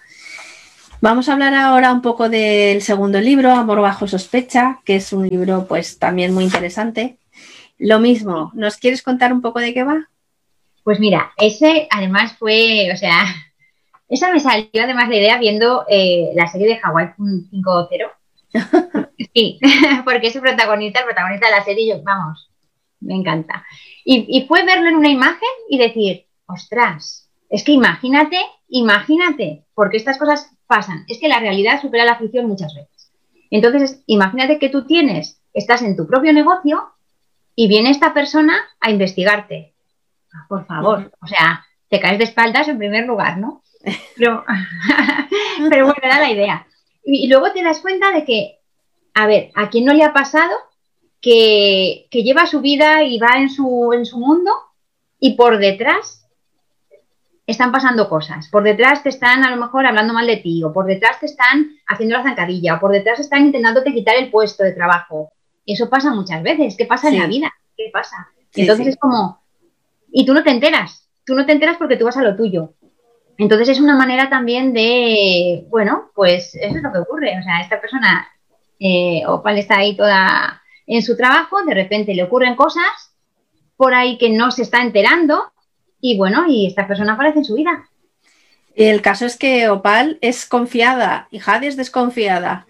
[1.02, 5.28] Vamos a hablar ahora un poco del segundo libro, Amor bajo sospecha, que es un
[5.28, 7.18] libro pues también muy interesante.
[7.80, 10.08] Lo mismo, ¿nos quieres contar un poco de qué va?
[10.84, 13.26] Pues mira, ese además fue, o sea,
[14.12, 18.12] esa me salió además la idea viendo eh, la serie de Hawaii 5.0.
[19.34, 19.59] sí,
[20.05, 22.51] porque es el protagonista, el protagonista de la serie, yo, vamos,
[22.99, 23.66] me encanta.
[24.03, 28.38] Y, y fue verlo en una imagen y decir, ostras, es que imagínate,
[28.68, 31.05] imagínate, porque estas cosas pasan.
[31.07, 33.12] Es que la realidad supera la ficción muchas veces.
[33.49, 36.91] Entonces, imagínate que tú tienes, estás en tu propio negocio
[37.55, 39.74] y viene esta persona a investigarte.
[40.34, 43.64] Ah, por favor, o sea, te caes de espaldas en primer lugar, ¿no?
[44.15, 44.43] Pero,
[45.69, 46.67] pero bueno, da la idea.
[47.03, 48.59] Y, luego te das cuenta de que,
[49.13, 50.55] a ver, ¿a quién no le ha pasado
[51.19, 54.51] que, que lleva su vida y va en su, en su mundo
[55.19, 56.21] y por detrás
[57.51, 58.47] están pasando cosas.
[58.49, 61.25] Por detrás te están a lo mejor hablando mal de ti, o por detrás te
[61.25, 65.32] están haciendo la zancadilla, o por detrás están intentándote quitar el puesto de trabajo.
[65.65, 66.75] Eso pasa muchas veces.
[66.77, 67.53] ¿Qué pasa en la vida?
[67.77, 68.29] ¿Qué pasa?
[68.53, 69.41] Entonces es como,
[70.11, 72.73] y tú no te enteras, tú no te enteras porque tú vas a lo tuyo.
[73.38, 77.38] Entonces es una manera también de, bueno, pues eso es lo que ocurre.
[77.39, 78.27] O sea, esta persona,
[78.79, 83.15] eh, Opal está ahí toda en su trabajo, de repente le ocurren cosas
[83.77, 85.51] por ahí que no se está enterando
[85.99, 87.88] y bueno, y esta persona aparece en su vida.
[88.75, 92.67] El caso es que Opal es confiada y Jade es desconfiada.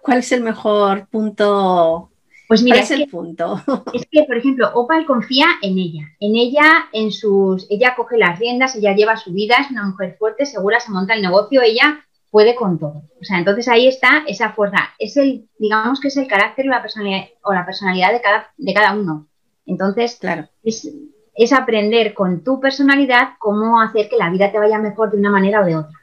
[0.00, 2.09] ¿Cuál es el mejor punto?
[2.50, 3.62] Pues mira, es, el punto?
[3.94, 8.40] Es que, por ejemplo, Opal confía en ella, en ella, en sus, ella coge las
[8.40, 12.04] riendas, ella lleva su vida, es una mujer fuerte, segura, se monta el negocio, ella
[12.28, 13.04] puede con todo.
[13.20, 14.78] O sea, entonces ahí está esa fuerza.
[14.98, 18.52] Es el, digamos que es el carácter o la personalidad, o la personalidad de cada,
[18.56, 19.28] de cada uno.
[19.64, 20.92] Entonces, claro, es,
[21.36, 25.30] es aprender con tu personalidad cómo hacer que la vida te vaya mejor de una
[25.30, 25.99] manera o de otra.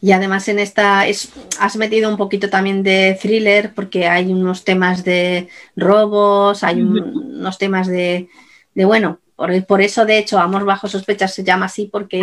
[0.00, 5.04] Y además en esta has metido un poquito también de thriller porque hay unos temas
[5.04, 8.28] de robos, hay unos temas de,
[8.74, 12.22] bueno, por, eso de hecho Amor bajo sospecha se llama así porque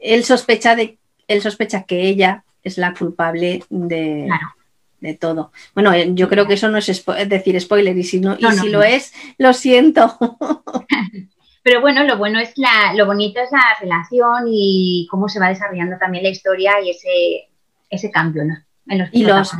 [0.00, 0.98] él sospecha de
[1.28, 4.28] él sospecha que ella es la culpable de,
[5.00, 5.52] de todo.
[5.74, 8.68] Bueno, eh, yo creo que eso no es decir spoiler y si no, y si
[8.68, 10.16] lo es, lo siento.
[11.62, 15.48] Pero bueno, lo bueno es la, lo bonito es la relación y cómo se va
[15.48, 17.48] desarrollando también la historia y ese,
[17.88, 18.56] ese cambio ¿no?
[18.88, 19.52] en los y los,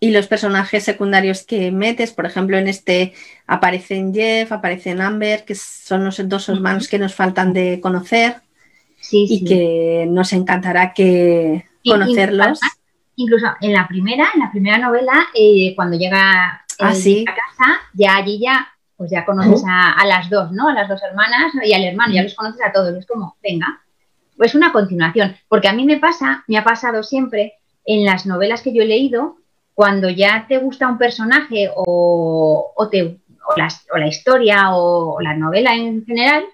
[0.00, 3.12] y los personajes secundarios que metes, por ejemplo, en este
[3.46, 8.36] aparecen Jeff, aparecen Amber, que son los dos hermanos que nos faltan de conocer
[9.10, 12.60] y que nos encantará que conocerlos.
[13.16, 17.80] incluso en la primera, en la primera novela, eh, cuando llega eh, ah, a casa,
[17.92, 18.68] ya allí ya,
[19.00, 20.68] pues ya conoces a, las dos, ¿no?
[20.68, 22.94] A las dos hermanas y al hermano, ya los conoces a todos.
[22.94, 23.80] Es como, venga,
[24.36, 25.34] pues una continuación.
[25.48, 27.54] Porque a mí me pasa, me ha pasado siempre
[27.86, 29.38] en las novelas que yo he leído,
[29.72, 33.56] cuando ya te gusta un personaje o, o, te, o,
[33.96, 36.44] la, historia o, la novela en general,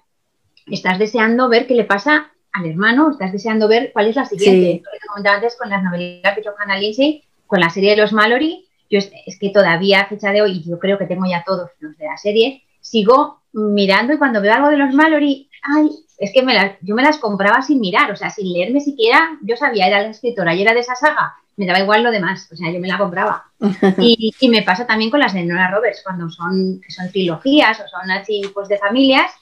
[0.67, 4.85] estás deseando ver qué le pasa al hermano, estás deseando ver cuál es la siguiente.
[4.85, 5.29] Sí.
[5.29, 8.99] antes con las novelas que hecho Hannah Lindsay, con la serie de los Mallory, yo
[8.99, 12.07] es, que todavía a fecha de hoy, yo creo que tengo ya todos los de
[12.07, 16.79] la serie, sigo mirando y cuando veo algo de los Mallory, ay, es que me
[16.83, 20.11] yo me las compraba sin mirar, o sea, sin leerme siquiera, yo sabía, era la
[20.11, 22.89] escritora y era de esa saga, me daba igual lo demás, o sea, yo me
[22.89, 23.45] la compraba.
[23.99, 27.89] Y, y me pasa también con las de Nora Roberts, cuando son, son trilogías o
[27.89, 29.33] son así, pues de familias,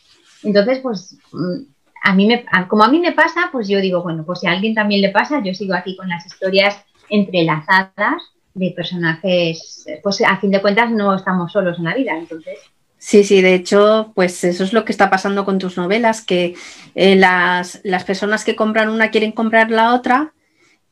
[0.45, 1.63] entonces, pues mm,
[2.03, 4.53] a mí me, como a mí me pasa, pues yo digo, bueno, pues si a
[4.53, 8.23] alguien también le pasa, yo sigo aquí con las historias entrelazadas
[8.55, 12.59] de personajes, pues a fin de cuentas no estamos solos en la vida, entonces.
[12.99, 16.55] Sí, sí, de hecho, pues eso es lo que está pasando con tus novelas, que
[16.95, 20.33] eh, las, las, personas que compran una quieren comprar la otra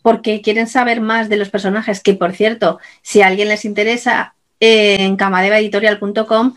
[0.02, 4.34] porque quieren saber más de los personajes, que por cierto, si a alguien les interesa,
[4.64, 6.54] eh, en camadevaeditorial.com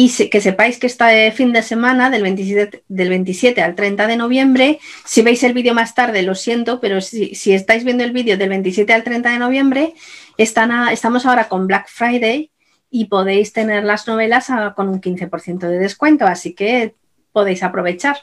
[0.00, 4.16] y que sepáis que este fin de semana, del 27, del 27 al 30 de
[4.16, 8.36] noviembre, si veis el vídeo más tarde, lo siento, pero si, estáis viendo el vídeo
[8.36, 9.94] del 27 al 30 de noviembre,
[10.36, 12.52] están estamos ahora con Black Friday
[12.92, 14.46] y podéis tener las novelas
[14.76, 16.94] con un 15% de descuento, así que
[17.32, 18.18] podéis aprovechar.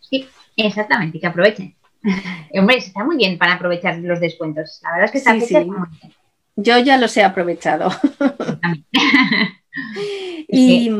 [0.00, 1.74] Sí, exactamente, que aprovechen.
[2.52, 4.78] Hombre, está muy bien para aprovechar los descuentos.
[4.82, 5.74] La verdad es que está muy bien.
[6.54, 7.88] Yo ya los he aprovechado.
[10.48, 10.90] y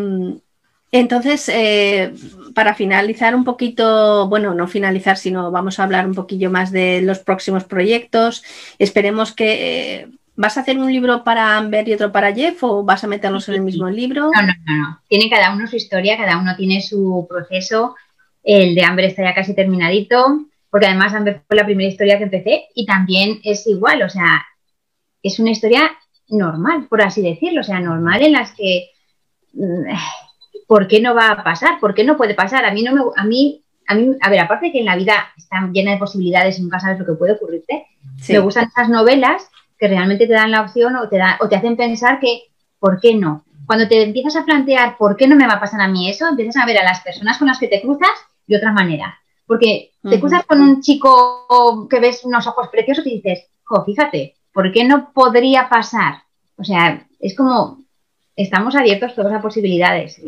[0.95, 2.15] entonces, eh,
[2.55, 7.03] para finalizar un poquito, bueno, no finalizar, sino vamos a hablar un poquillo más de
[7.03, 8.45] los próximos proyectos.
[8.79, 9.97] Esperemos que...
[10.03, 13.07] Eh, ¿Vas a hacer un libro para Amber y otro para Jeff o vas a
[13.07, 14.31] meterlos en el mismo libro?
[14.35, 15.01] No, no, no, no.
[15.09, 17.95] Tiene cada uno su historia, cada uno tiene su proceso.
[18.43, 22.25] El de Amber está ya casi terminadito, porque además Amber fue la primera historia que
[22.25, 24.45] empecé y también es igual, o sea,
[25.23, 25.93] es una historia
[26.29, 28.91] normal, por así decirlo, o sea, normal en las que
[29.53, 29.85] mm,
[30.67, 31.79] ¿por qué no va a pasar?
[31.81, 32.65] ¿Por qué no puede pasar?
[32.65, 35.15] A mí no me a mí a mí a ver, aparte que en la vida
[35.37, 37.87] está llena de posibilidades y nunca sabes lo que puede ocurrirte,
[38.29, 39.49] me gustan esas novelas
[39.79, 42.45] que realmente te dan la opción o te da, o te hacen pensar que
[42.79, 43.45] ¿por qué no?
[43.67, 46.27] Cuando te empiezas a plantear ¿por qué no me va a pasar a mí eso?
[46.29, 48.11] Empiezas a ver a las personas con las que te cruzas
[48.47, 49.19] de otra manera.
[49.47, 54.34] Porque te cruzas con un chico que ves unos ojos preciosos y dices, jo, fíjate,
[54.55, 56.23] ¿por qué no podría pasar?
[56.57, 57.85] O sea, es como,
[58.37, 60.19] estamos abiertos todas a posibilidades.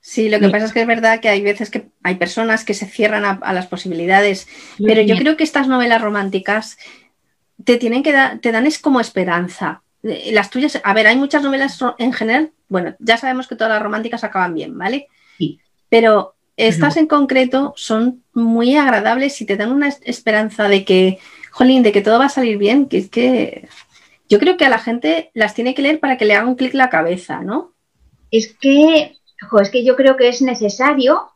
[0.00, 2.74] sí, lo que pasa es que es verdad que hay veces que hay personas que
[2.74, 4.46] se cierran a, las posibilidades,
[4.84, 6.76] pero yo creo que estas novelas románticas
[7.64, 9.82] te tienen que dar, te dan es como esperanza.
[10.02, 13.72] Eh, las tuyas, a ver, hay muchas novelas en general, bueno, ya sabemos que todas
[13.72, 15.06] las románticas acaban bien, ¿vale?
[15.38, 15.60] Sí.
[15.88, 21.18] Pero estas en concreto son muy agradables y te dan una esperanza de que,
[21.54, 23.68] jolín, de que todo va a salir bien, que es que
[24.28, 26.56] yo creo que a la gente las tiene que leer para que le haga un
[26.56, 27.74] clic la cabeza, ¿no?
[28.32, 29.16] Es que,
[29.60, 31.30] es que yo creo que es necesario,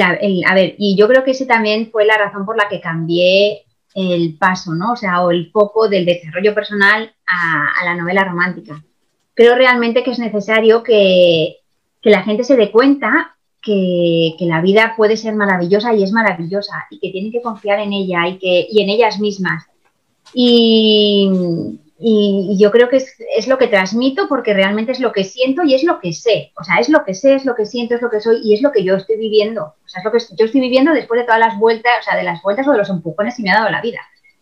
[0.00, 3.64] a ver, y yo creo que ese también fue la razón por la que cambié
[3.96, 4.92] el paso, ¿no?
[4.92, 8.82] O sea, o el foco del desarrollo personal a, la novela romántica.
[9.34, 11.56] Creo realmente que es necesario que,
[12.04, 13.31] la gente se dé cuenta
[13.62, 17.78] que, que, la vida puede ser maravillosa y es maravillosa y que tienen que confiar
[17.78, 19.64] en ella y, que, y en ellas mismas.
[20.34, 21.30] Y,
[21.98, 25.74] y, yo creo que es, lo que transmito porque realmente es lo que siento y
[25.74, 26.52] es lo que sé.
[26.58, 28.54] O sea, es lo que sé, es lo que siento, es lo que soy y
[28.54, 29.62] es lo que yo estoy viviendo.
[29.62, 32.16] O sea, es lo que yo estoy viviendo después de todas las vueltas, o sea,
[32.16, 34.00] de las vueltas o de los empujones que me ha dado la vida.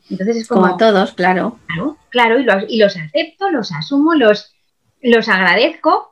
[0.08, 0.64] Entonces es como...
[0.64, 1.58] a todos, claro.
[1.66, 4.54] Claro, claro y, los, y los acepto, los asumo, los,
[5.02, 6.09] los agradezco,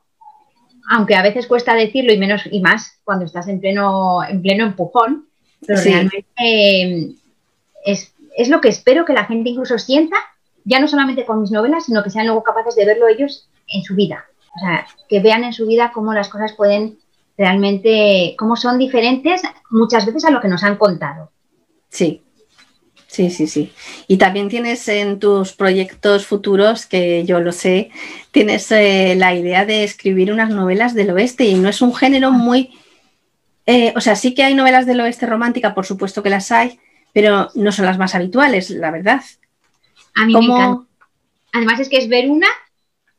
[0.88, 4.64] aunque a veces cuesta decirlo y menos y más cuando estás en pleno, en pleno
[4.64, 5.26] empujón,
[5.66, 7.14] pero realmente eh,
[7.84, 10.16] es, es lo que espero que la gente incluso sienta
[10.64, 13.82] ya no solamente con mis novelas, sino que sean luego capaces de verlo ellos en
[13.82, 14.26] su vida.
[14.56, 16.98] O sea, que vean en su vida cómo las cosas pueden
[17.36, 21.30] realmente, cómo son diferentes muchas veces a lo que nos han contado.
[21.88, 22.22] Sí,
[23.18, 23.72] sí, sí, sí.
[24.06, 27.90] Y también tienes en tus proyectos futuros, que yo lo sé,
[28.30, 32.30] tienes eh, la idea de escribir unas novelas del oeste y no es un género
[32.30, 32.70] muy...
[33.66, 36.78] Eh, o sea, sí que hay novelas del oeste romántica, por supuesto que las hay,
[37.12, 39.20] pero no son las más habituales, la verdad.
[40.14, 40.84] A mí me encanta.
[41.52, 42.46] Además es que es ver una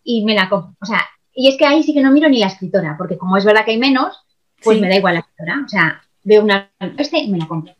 [0.01, 0.77] y me la compro.
[0.79, 3.35] O sea, y es que ahí sí que no miro ni la escritora, porque como
[3.35, 4.17] es verdad que hay menos,
[4.63, 5.61] pues me da igual la escritora.
[5.65, 7.73] O sea, veo una este y me la compro.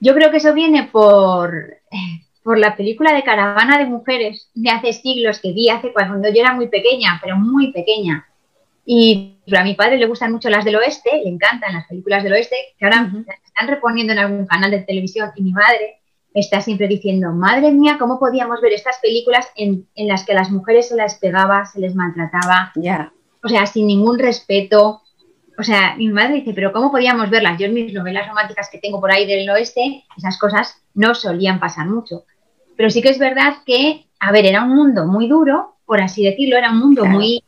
[0.00, 1.78] Yo creo que eso viene por,
[2.42, 6.40] por la película de Caravana de Mujeres de hace siglos que vi hace cuando yo
[6.40, 8.26] era muy pequeña, pero muy pequeña.
[8.84, 12.34] Y a mi padre le gustan mucho las del oeste, le encantan las películas del
[12.34, 13.10] oeste, que ahora
[13.44, 15.98] están reponiendo en algún canal de televisión y mi madre
[16.34, 20.50] está siempre diciendo, madre mía, ¿cómo podíamos ver estas películas en, las que a las
[20.50, 22.72] mujeres se las pegaba, se les maltrataba?
[23.42, 25.02] O sea, sin ningún respeto.
[25.58, 27.58] O sea, mi madre dice, pero ¿cómo podíamos verlas?
[27.58, 31.58] Yo en mis novelas románticas que tengo por ahí del oeste, esas cosas no solían
[31.58, 32.24] pasar mucho.
[32.76, 36.24] Pero sí que es verdad que, a ver, era un mundo muy duro, por así
[36.24, 37.42] decirlo, era un mundo muy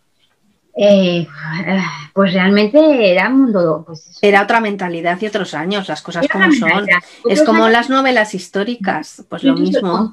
[0.81, 1.27] eh,
[2.15, 3.83] pues realmente era un mundo.
[3.85, 6.87] Pues era otra mentalidad y otros años, las cosas como son.
[7.29, 10.13] Es como las novelas históricas, pues lo mismo.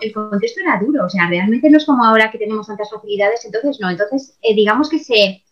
[0.00, 3.44] El contexto, era duro, o sea, realmente no es como ahora que tenemos tantas facilidades,
[3.44, 3.90] entonces no.
[3.90, 5.43] Entonces, eh, digamos que se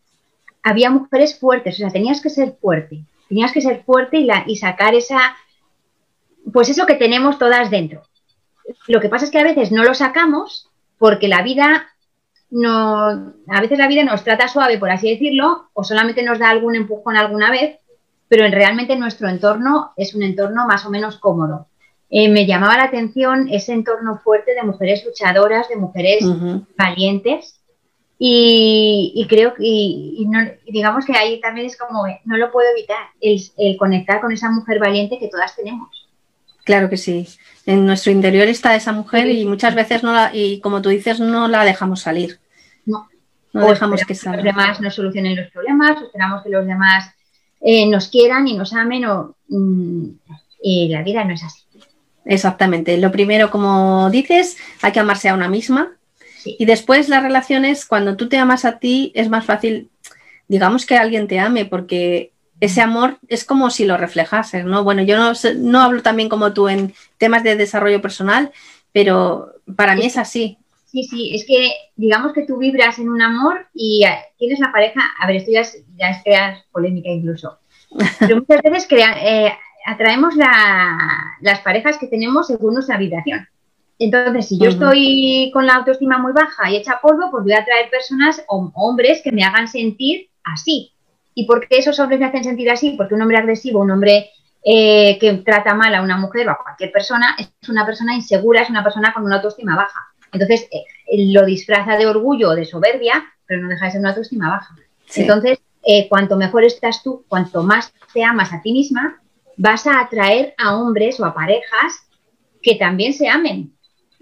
[0.63, 4.45] había mujeres fuertes, o sea, tenías que ser fuerte, tenías que ser fuerte y, la,
[4.47, 5.35] y sacar esa,
[6.53, 8.03] pues eso que tenemos todas dentro.
[8.87, 11.89] Lo que pasa es que a veces no lo sacamos porque la vida
[12.53, 16.51] no, a veces la vida nos trata suave, por así decirlo, o solamente nos da
[16.51, 17.79] algún empujón alguna vez,
[18.29, 21.67] pero realmente nuestro entorno es un entorno más o menos cómodo.
[22.11, 26.23] Eh, me llamaba la atención ese entorno fuerte de mujeres luchadoras, de mujeres
[26.77, 27.62] valientes,
[28.25, 30.25] y, creo que, y,
[30.69, 34.79] digamos que ahí también es como, no lo puedo evitar, el, conectar con esa mujer
[34.79, 36.09] valiente que todas tenemos.
[36.63, 37.27] Claro que sí.
[37.67, 41.19] En nuestro interior está esa mujer y muchas veces no la, y como tú dices,
[41.19, 42.39] no la dejamos salir.
[42.87, 43.09] No.
[43.53, 47.11] No dejamos que, los demás nos solucionen los problemas, esperamos que los demás
[47.61, 50.05] eh, nos quieran y nos amen, o, mm,
[50.63, 51.65] y la vida no es así.
[52.25, 52.97] exactamente.
[52.99, 55.97] Lo primero, como dices, hay que amarse a una misma.
[56.45, 59.91] Y después las relaciones, cuando tú te amas a ti, es más fácil,
[60.49, 64.85] digamos, que alguien te ame, porque ese amor es como si lo reflejases, ¿no?
[64.85, 68.53] Bueno, yo no, no hablo también como tú en temas de desarrollo personal,
[68.93, 70.59] pero para mí es así.
[70.87, 74.71] Sí, sí, es que digamos que tú vibras en un amor y eh, tienes la
[74.71, 77.59] pareja, a ver, esto ya es, ya polémica incluso,
[78.21, 79.53] pero muchas veces eh,
[79.87, 83.49] atraemos las parejas que tenemos según nuestra vibración.
[84.05, 87.61] Entonces, si yo estoy con la autoestima muy baja y hecha polvo, pues voy a
[87.61, 90.93] atraer personas o hombres que me hagan sentir así.
[91.35, 92.95] ¿Y por qué esos hombres me hacen sentir así?
[92.97, 94.31] Porque un hombre agresivo, un hombre
[94.65, 98.63] eh, que trata mal a una mujer o a cualquier persona, es una persona insegura,
[98.63, 100.01] es una persona con una autoestima baja.
[100.33, 100.85] Entonces, eh,
[101.33, 104.75] lo disfraza de orgullo o de soberbia, pero no deja de ser una autoestima baja.
[105.15, 109.21] Entonces, eh, cuanto mejor estás tú, cuanto más te amas a ti misma,
[109.57, 112.09] vas a atraer a hombres o a parejas
[112.61, 113.73] que también se amen.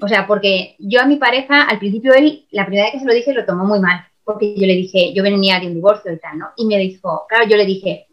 [0.01, 3.07] O sea, porque yo a mi pareja, al principio él, la primera vez que se
[3.07, 6.13] lo dije, lo tomó muy mal, porque yo le dije, yo venía de un divorcio
[6.13, 6.49] y tal, ¿no?
[6.57, 8.07] Y me dijo, claro, yo le dije,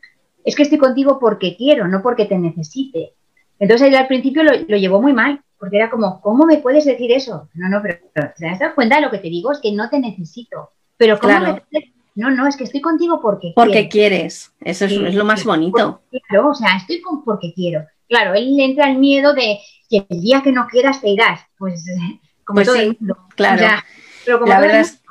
[0.43, 3.13] es que estoy contigo porque quiero, no porque te necesite.
[3.59, 6.85] Entonces él al principio lo, lo llevó muy mal, porque era como, ¿cómo me puedes
[6.85, 7.49] decir eso?
[7.53, 9.51] No, no, pero, ¿te das cuenta de lo que te digo?
[9.51, 10.71] Es que no te necesito.
[10.97, 11.63] Pero ¿cómo me
[12.15, 16.01] No, no, es que estoy contigo porque Porque quieres, eso es, lo más bonito.
[16.27, 17.85] claro, o sea, estoy con porque quiero.
[18.07, 21.41] Claro, él le entra el miedo de que el día que no quieras te irás.
[21.57, 21.83] Pues
[22.43, 23.17] como pues todo el mundo.
[23.35, 23.61] Claro.
[24.45, 25.01] la, verdad es,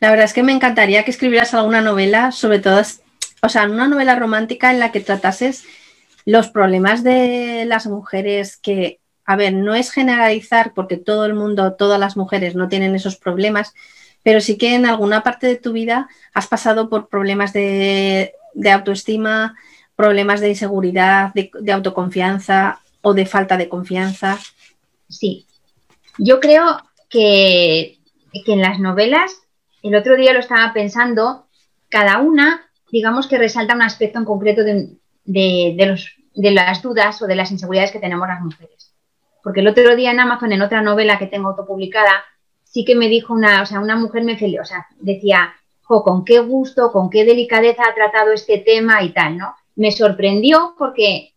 [0.00, 2.82] la verdad es que me encantaría que escribieras alguna novela, sobre todo,
[3.42, 5.64] o sea, una novela romántica en la que tratases
[6.24, 11.74] los problemas de las mujeres que a ver, no es generalizar porque todo el mundo,
[11.74, 13.72] todas las mujeres no tienen esos problemas,
[14.22, 18.34] pero sí que en alguna parte de tu vida has pasado por problemas de,
[18.70, 19.56] autoestima,
[19.96, 24.38] problemas de inseguridad, de, autoconfianza o de falta de confianza.
[25.08, 25.46] Sí,
[26.18, 26.78] yo creo
[27.08, 27.98] que,
[28.32, 29.42] en las novelas,
[29.82, 31.46] el otro día lo estaba pensando,
[31.88, 37.36] cada una, digamos que resalta un aspecto en concreto de, de las dudas o de
[37.36, 38.92] las inseguridades que tenemos las mujeres.
[39.42, 42.24] Porque el otro día en Amazon, en otra novela que tengo autopublicada,
[42.64, 46.24] sí que me dijo una, o sea, una mujer me o sea, decía, jo, con
[46.24, 49.54] qué gusto, con qué delicadeza ha tratado este tema y tal, ¿no?
[49.76, 51.34] Me sorprendió porque,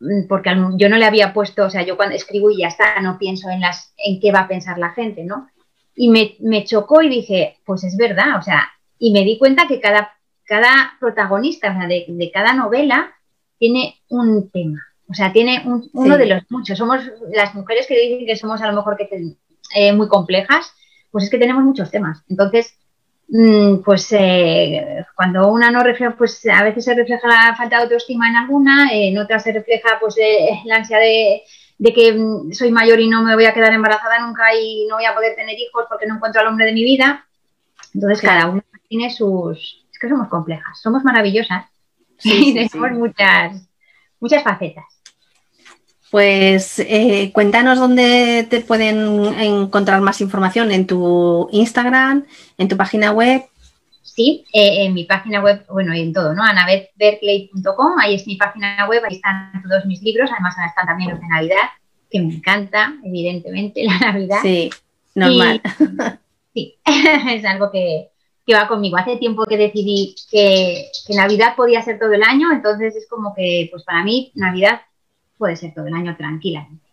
[0.00, 3.00] mm, porque yo no le había puesto, o sea, yo cuando escribo y ya está,
[3.00, 5.48] no pienso en las, en qué va a pensar la gente, ¿no?
[5.94, 8.68] Y me, chocó y dije, pues es verdad, o sea,
[8.98, 10.12] y me di cuenta que cada,
[10.44, 13.12] cada protagonista, o sea, de, de cada novela
[13.58, 14.80] tiene un tema.
[15.10, 16.78] O sea, tiene uno de los muchos.
[16.78, 17.00] Somos
[17.32, 19.08] las mujeres que dicen que somos a lo mejor que
[19.74, 20.72] eh, muy complejas,
[21.10, 22.22] pues es que tenemos muchos temas.
[22.28, 22.78] Entonces,
[23.84, 28.28] pues eh, cuando una no refleja, pues a veces se refleja la falta de autoestima
[28.28, 31.42] en alguna, en otras se refleja pues eh, la ansia de,
[31.94, 35.04] que mm, soy mayor y no me voy a quedar embarazada nunca y no voy
[35.04, 37.24] a poder tener hijos porque no encuentro al hombre de mi vida.
[37.94, 39.86] Entonces, cada uno tiene sus...
[39.92, 41.66] Es que somos complejas, somos maravillosas
[42.24, 43.68] y tenemos muchas,
[44.18, 44.99] muchas facetas.
[46.10, 52.26] Pues eh, cuéntanos dónde te pueden encontrar más información en tu Instagram,
[52.58, 53.42] en tu página web.
[54.02, 56.42] Sí, eh, en mi página web, bueno, en todo, ¿no?
[56.42, 61.20] anabethberkeley.com, ahí es mi página web, ahí están todos mis libros, además están también los
[61.20, 61.68] de Navidad,
[62.10, 64.38] que me encanta, evidentemente, la Navidad.
[64.42, 64.68] Sí,
[65.14, 65.62] normal.
[66.52, 68.08] sí, es algo que,
[68.44, 68.96] que, va conmigo.
[68.96, 73.32] Hace tiempo que decidí que, que Navidad podía ser todo el año, entonces es como
[73.32, 74.80] que, pues para mí, Navidad
[75.40, 76.84] puede ser todo el año tranquilamente.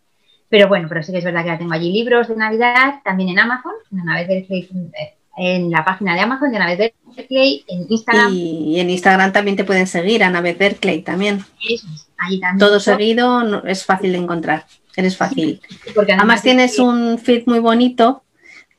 [0.49, 3.29] Pero bueno, pero sí que es verdad que ya tengo allí libros de Navidad, también
[3.29, 4.91] en Amazon, en
[5.39, 8.33] en la página de Amazon de Anabeth Berkeley, en Instagram.
[8.33, 11.45] Y en Instagram también te pueden seguir, Anabeth Berkeley también.
[12.17, 12.57] también.
[12.57, 15.61] Todo seguido es fácil de encontrar, eres fácil.
[15.93, 18.23] porque además, tienes un feed muy bonito,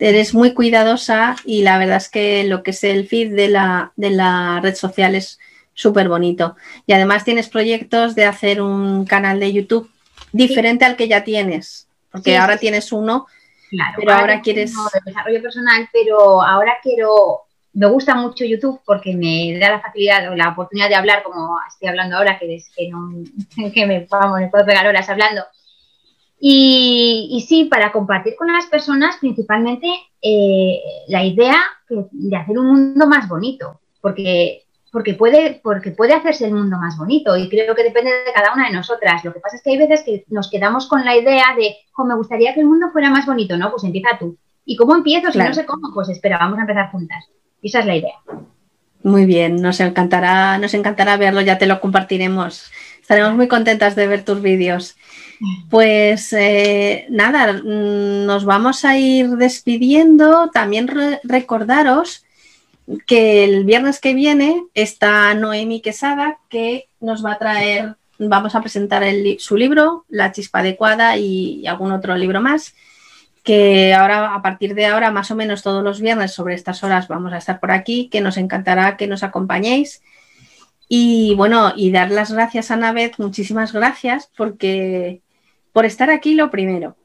[0.00, 3.92] eres muy cuidadosa y la verdad es que lo que es el feed de la,
[3.94, 5.38] de la red social es
[5.78, 6.56] súper bonito.
[6.86, 9.88] Y además tienes proyectos de hacer un canal de YouTube
[10.32, 13.26] diferente al que ya tienes, porque ahora tienes uno,
[13.96, 14.74] pero ahora, quieres...
[15.04, 17.42] desarrollo personal, pero ahora quiero...
[17.74, 21.56] Me gusta mucho YouTube porque me da la facilidad o la oportunidad de hablar como
[21.68, 23.12] estoy hablando ahora, que, es, que, no,
[23.72, 25.42] que me, puedo pegar horas hablando.
[26.40, 29.86] Y, y, sí, para compartir con las personas, principalmente
[30.22, 36.46] eh, la idea de hacer un mundo más bonito, porque porque puede, porque puede hacerse
[36.46, 39.24] el mundo más bonito y creo que depende de cada una de nosotras.
[39.24, 42.04] Lo que pasa es que hay veces que nos quedamos con la idea de, oh,
[42.04, 43.70] me gustaría que el mundo fuera más bonito, ¿no?
[43.70, 44.36] Pues empieza tú.
[44.64, 45.32] ¿Y cómo empiezo?
[45.32, 47.24] Si no sé cómo, pues espera, vamos a empezar juntas.
[47.62, 48.14] Y esa es la idea.
[49.02, 52.70] Muy bien, nos encantará, nos encantará verlo, ya te lo compartiremos.
[53.00, 54.96] Estaremos muy contentas de ver tus vídeos.
[55.70, 60.50] Pues eh, nada, mm, nos vamos a ir despidiendo.
[60.50, 60.88] También
[61.22, 62.24] recordaros
[63.06, 68.60] que el viernes que viene está Noemi Quesada que nos va a traer, vamos a
[68.60, 69.04] presentar
[69.38, 72.74] su libro, La chispa adecuada y, algún otro libro más
[73.44, 77.08] que ahora, a partir de ahora, más o menos todos los viernes sobre estas horas
[77.08, 80.02] vamos a estar por aquí, que nos encantará que nos acompañéis.
[80.86, 85.22] Y bueno, y dar las gracias a Naved, muchísimas gracias porque
[85.72, 86.96] por estar aquí lo primero.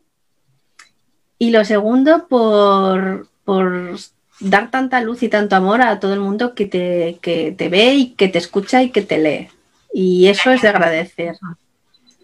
[1.38, 3.96] Y lo segundo, por, por
[4.40, 7.94] dar tanta luz y tanto amor a todo el mundo que te, que te ve
[7.94, 9.50] y que te escucha y que te lee.
[9.94, 11.36] Y eso es de agradecer.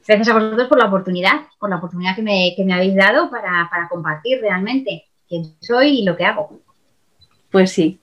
[0.09, 4.41] Gracias a vosotros por la oportunidad, por la oportunidad que me, habéis dado para, compartir
[4.41, 6.59] realmente quién soy y lo que hago.
[7.51, 7.99] Pues sí.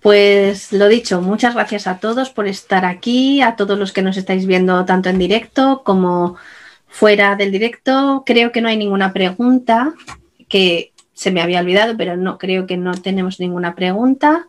[0.00, 4.16] Pues lo dicho, muchas gracias a todos por estar aquí, a todos los que nos
[4.16, 6.36] estáis viendo tanto en directo como
[6.86, 8.22] fuera del directo.
[8.24, 9.94] Creo que no hay ninguna pregunta
[10.48, 14.48] que se me había olvidado, pero no creo que no tenemos ninguna pregunta.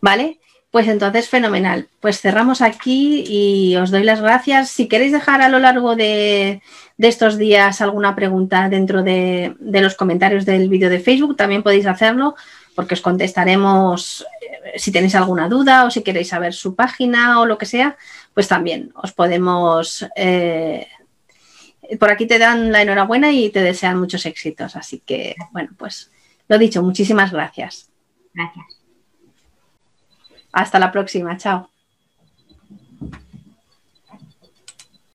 [0.00, 0.40] ¿Vale?
[0.70, 1.88] Pues entonces, fenomenal.
[2.00, 4.70] Pues cerramos aquí y os doy las gracias.
[4.70, 6.62] Si queréis dejar a lo largo de,
[6.96, 12.34] estos días alguna pregunta dentro de, los comentarios del vídeo de Facebook, también podéis hacerlo
[12.74, 17.46] porque os contestaremos eh, si tenéis alguna duda o si queréis saber su página o
[17.46, 17.96] lo que sea,
[18.34, 20.88] pues también os podemos eh,
[21.98, 24.76] por aquí te dan la enhorabuena y te desean muchos éxitos.
[24.76, 26.10] Así que, bueno, pues
[26.48, 27.90] lo dicho, muchísimas gracias.
[28.34, 28.66] Gracias.
[30.52, 31.70] Hasta la próxima, chao.